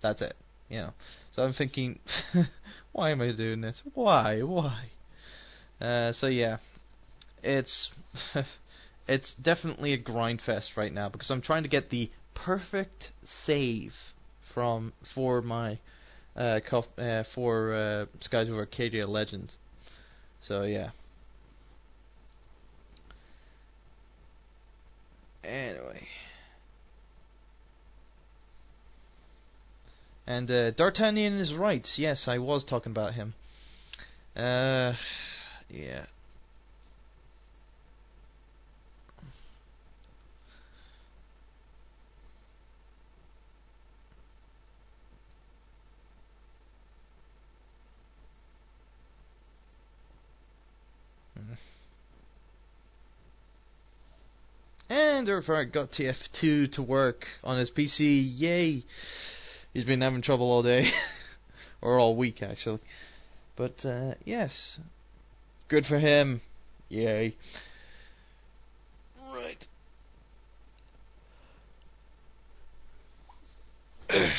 [0.00, 0.34] That's it.
[0.68, 0.92] You know.
[1.30, 2.00] So I'm thinking,
[2.92, 3.82] why am I doing this?
[3.94, 4.40] Why?
[4.40, 4.90] Why?
[5.80, 6.56] Uh, so yeah,
[7.40, 7.90] it's
[9.06, 13.94] it's definitely a grind fest right now because I'm trying to get the perfect save
[14.40, 15.78] from for my
[16.36, 19.52] uh, cof- uh for uh, Skies of Arcadia Legend.
[20.40, 20.90] So yeah.
[25.44, 26.08] Anyway.
[30.26, 31.86] And uh, D'Artagnan is right.
[31.98, 33.34] Yes, I was talking about him.
[34.34, 34.94] Uh,
[35.68, 36.06] yeah.
[55.16, 58.32] And Urfart got TF2 to work on his PC.
[58.36, 58.82] Yay!
[59.72, 60.90] He's been having trouble all day.
[61.80, 62.80] or all week, actually.
[63.54, 64.80] But, uh, yes.
[65.68, 66.40] Good for him.
[66.88, 67.36] Yay.
[69.32, 69.68] Right.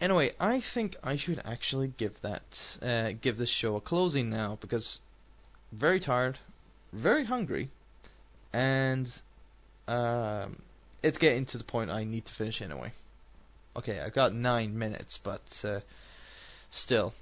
[0.00, 4.58] anyway, I think I should actually give that, uh, give this show a closing now
[4.60, 4.98] because
[5.70, 6.40] very tired,
[6.92, 7.70] very hungry,
[8.54, 9.10] and
[9.88, 10.62] um,
[11.02, 12.92] it's getting to the point I need to finish anyway.
[13.76, 15.80] Okay, I got nine minutes, but uh,
[16.70, 17.12] still,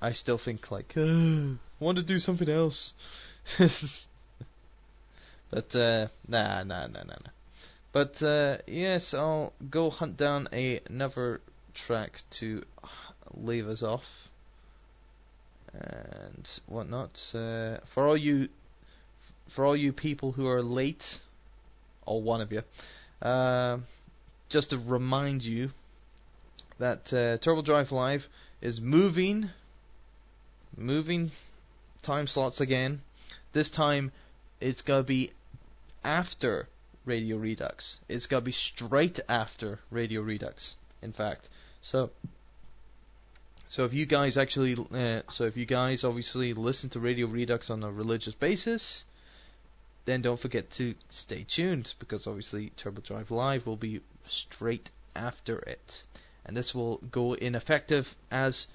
[0.00, 2.94] I still think like, I want to do something else.
[3.58, 3.68] but
[5.76, 7.30] uh, nah, nah, nah, nah, nah.
[7.92, 11.42] But uh, yes, I'll go hunt down a, another
[11.74, 12.62] track to
[13.34, 14.04] leave us off
[15.74, 17.10] and whatnot.
[17.34, 18.48] Uh, for all you,
[19.54, 21.20] for all you people who are late,
[22.06, 22.62] or one of you,
[23.22, 23.78] uh,
[24.48, 25.70] just to remind you
[26.78, 28.26] that uh, Turbo Drive Live
[28.60, 29.50] is moving,
[30.76, 31.32] moving
[32.02, 33.02] time slots again.
[33.52, 34.12] This time,
[34.60, 35.32] it's gonna be
[36.04, 36.68] after
[37.04, 37.98] Radio Redux.
[38.08, 40.76] It's gonna be straight after Radio Redux.
[41.02, 41.48] In fact,
[41.82, 42.10] so
[43.68, 47.70] so if you guys actually, uh, so if you guys obviously listen to Radio Redux
[47.70, 49.04] on a religious basis,
[50.04, 55.58] then don't forget to stay tuned because obviously Turbo Drive Live will be straight after
[55.60, 56.04] it,
[56.44, 58.66] and this will go in effective as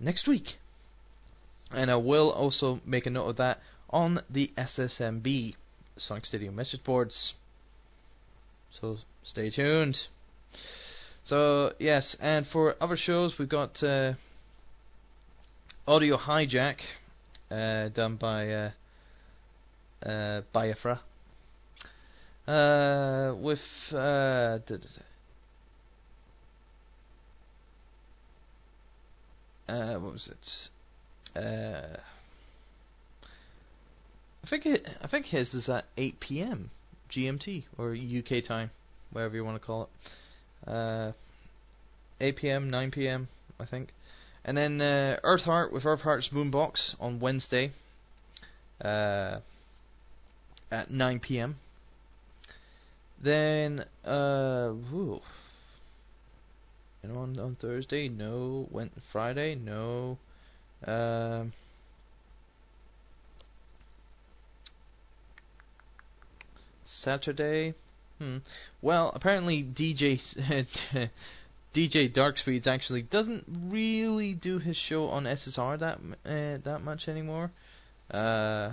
[0.00, 0.56] next week.
[1.70, 3.60] And I will also make a note of that
[3.90, 5.54] on the SSMB
[5.96, 7.34] Sonic Stadium message boards.
[8.70, 10.06] So stay tuned.
[11.24, 14.14] So yes, and for other shows we've got uh,
[15.86, 16.80] Audio Hijack,
[17.50, 18.70] uh, done by uh,
[20.04, 21.00] uh, Biafra,
[22.46, 23.60] uh, with
[23.92, 24.58] uh,
[29.68, 30.68] uh, what was it?
[31.40, 31.96] Uh,
[34.44, 36.70] I think it, I think his is at 8 p.m.
[37.10, 38.70] GMT or UK time,
[39.10, 40.70] whatever you want to call it.
[40.70, 41.12] Uh,
[42.20, 43.28] 8 p.m., 9 p.m.
[43.58, 43.88] I think.
[44.44, 47.72] And then uh, Earthheart with Earthheart's Moonbox on Wednesday
[48.82, 49.38] uh,
[50.70, 51.56] at 9 p.m.
[53.22, 54.72] Then, uh.
[57.02, 58.66] And on, on Thursday, no.
[58.70, 60.18] Went Friday, no.
[60.86, 61.52] Um,
[66.84, 67.74] Saturday,
[68.18, 68.38] hmm.
[68.80, 70.20] Well, apparently DJ
[71.74, 77.50] DJ Darkspeeds actually doesn't really do his show on SSR that uh, that much anymore.
[78.10, 78.72] Uh,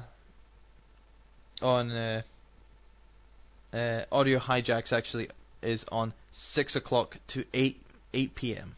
[1.62, 2.22] on uh,
[3.74, 5.30] uh, Audio Hijacks actually
[5.62, 7.82] is on six o'clock to eight
[8.14, 8.76] eight p.m.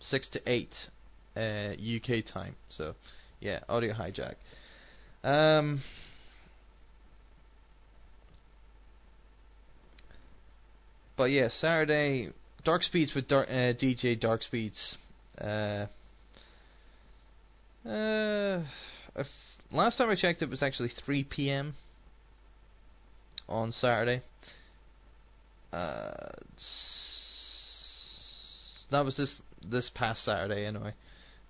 [0.00, 0.88] Six to eight
[1.36, 2.56] uh, UK time.
[2.68, 2.94] So
[3.40, 4.34] yeah, Audio Hijack.
[5.22, 5.82] Um.
[11.16, 12.30] But yeah, Saturday
[12.64, 14.98] Dark Speeds with Dark, uh, DJ Dark Speeds.
[15.40, 15.86] Uh,
[17.86, 18.60] uh,
[19.72, 21.74] last time I checked, it was actually 3 p.m.
[23.50, 24.22] on Saturday.
[25.72, 26.30] Uh,
[28.90, 30.94] that was this this past Saturday anyway.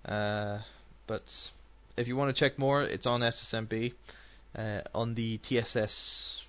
[0.05, 0.59] Uh,
[1.07, 1.23] but
[1.97, 3.93] if you want to check more, it's on SSMB
[4.57, 6.41] uh, on the TSS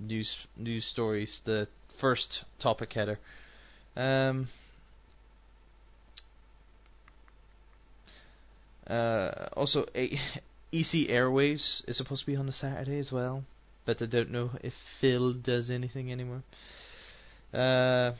[0.00, 1.68] news news stories, the
[2.00, 3.18] first topic header.
[3.96, 4.48] Um,
[8.88, 10.18] uh, also, a-
[10.72, 13.44] EC Airwaves is supposed to be on the Saturday as well,
[13.84, 16.42] but I don't know if Phil does anything anymore.
[17.52, 18.12] Uh,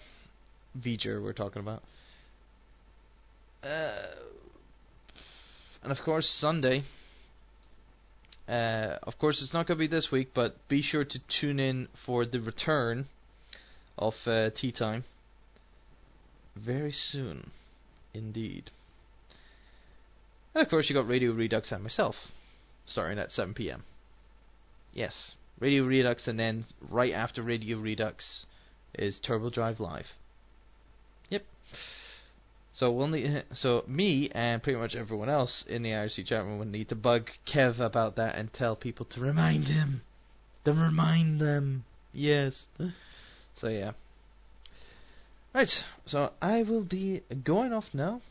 [0.78, 1.82] V'ger we're talking about.
[3.62, 3.92] Uh,
[5.82, 6.84] and of course Sunday.
[8.46, 11.58] Uh, of course, it's not going to be this week, but be sure to tune
[11.58, 13.06] in for the return
[13.96, 15.04] of uh, Tea Time
[16.54, 17.50] very soon,
[18.12, 18.70] indeed.
[20.54, 22.16] And of course, you got Radio Redux and myself,
[22.86, 23.84] starting at 7 p.m.
[24.92, 28.46] Yes, Radio Redux, and then right after Radio Redux
[28.94, 30.06] is Turbo Drive Live.
[31.30, 31.44] Yep.
[32.72, 36.58] So we'll need, so me and pretty much everyone else in the IRC chat room
[36.58, 40.02] will need to bug Kev about that and tell people to remind him,
[40.64, 41.84] to remind them.
[42.12, 42.66] Yes.
[43.54, 43.92] So yeah.
[45.54, 48.22] Right, so I will be going off now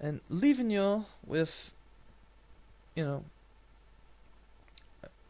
[0.00, 1.50] and leaving you with,
[2.94, 3.24] you know,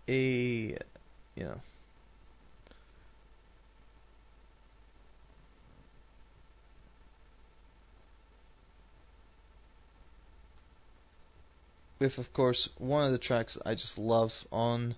[0.08, 0.76] a,
[1.36, 1.60] you know,
[12.02, 14.96] with, of course, one of the tracks I just love on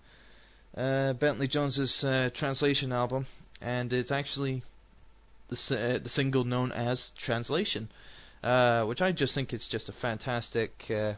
[0.76, 3.26] uh, Bentley Jones's uh, translation album,
[3.60, 4.62] and it's actually
[5.48, 7.90] the uh, the single known as Translation,
[8.42, 11.14] uh, which I just think is just a fantastic uh,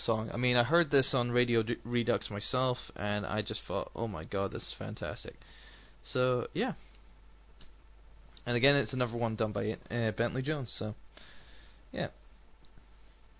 [0.00, 0.30] song.
[0.32, 4.08] I mean, I heard this on Radio D- Redux myself, and I just thought, oh
[4.08, 5.34] my god, this is fantastic.
[6.02, 6.74] So yeah,
[8.46, 10.72] and again, it's another one done by uh, Bentley Jones.
[10.72, 10.94] So
[11.92, 12.08] yeah.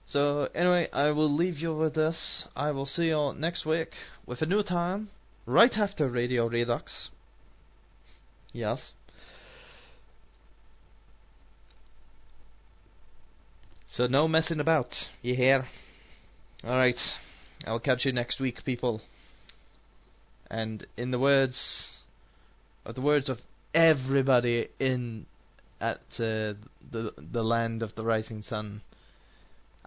[0.07, 2.49] So anyway, I will leave you with this.
[2.55, 5.11] I will see you all next week with a new time,
[5.47, 7.11] right after Radio Redux.
[8.53, 8.93] Yes.
[13.89, 15.67] So no messing about, you hear?
[16.64, 17.00] Alright,
[17.66, 19.02] I'll catch you next week, people.
[20.50, 21.98] And in the words
[22.86, 23.40] of the words of
[23.74, 25.26] everybody in
[25.80, 26.54] at uh,
[26.92, 28.82] the the land of the rising sun,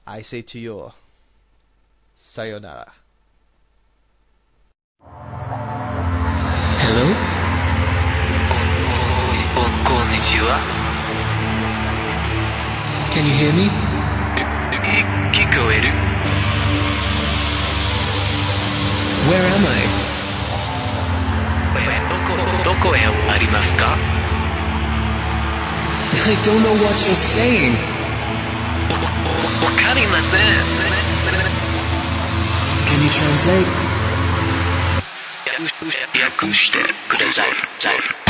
[0.06, 0.90] I say to you,
[2.16, 2.92] sayonara.
[6.86, 7.14] Hello?
[9.55, 10.59] ここんにちは。
[13.12, 13.70] Can you hear me?
[15.32, 16.07] 聞こえる
[19.28, 19.86] Where am I?
[22.09, 23.98] どこ、どこへありますか
[26.26, 27.74] I don't know what you're saying.
[28.90, 30.40] わかりません。
[32.86, 33.94] Can you translate?
[36.22, 36.78] 訳して
[37.09, 38.27] ください。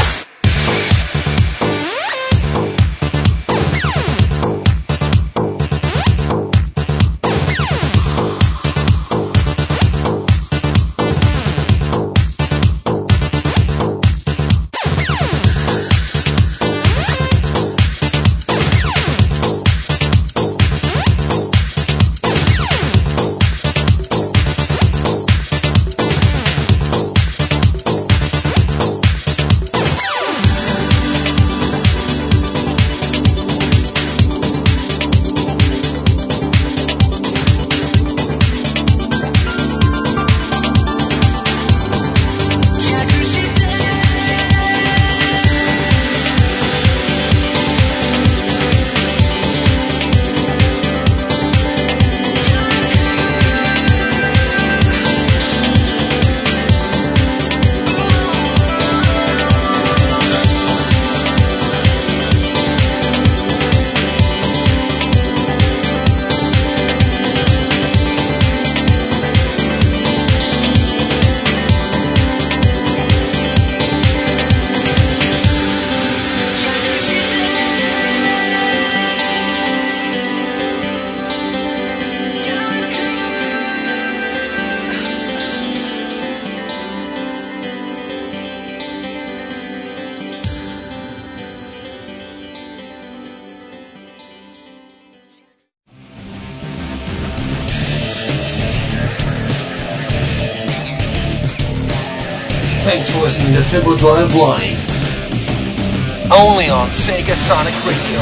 [103.84, 106.32] For listening to Turbo Drive Live.
[106.32, 108.20] Only on Sega Sonic Radio.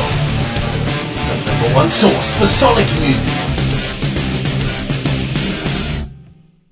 [1.18, 3.37] The number one source for Sonic music.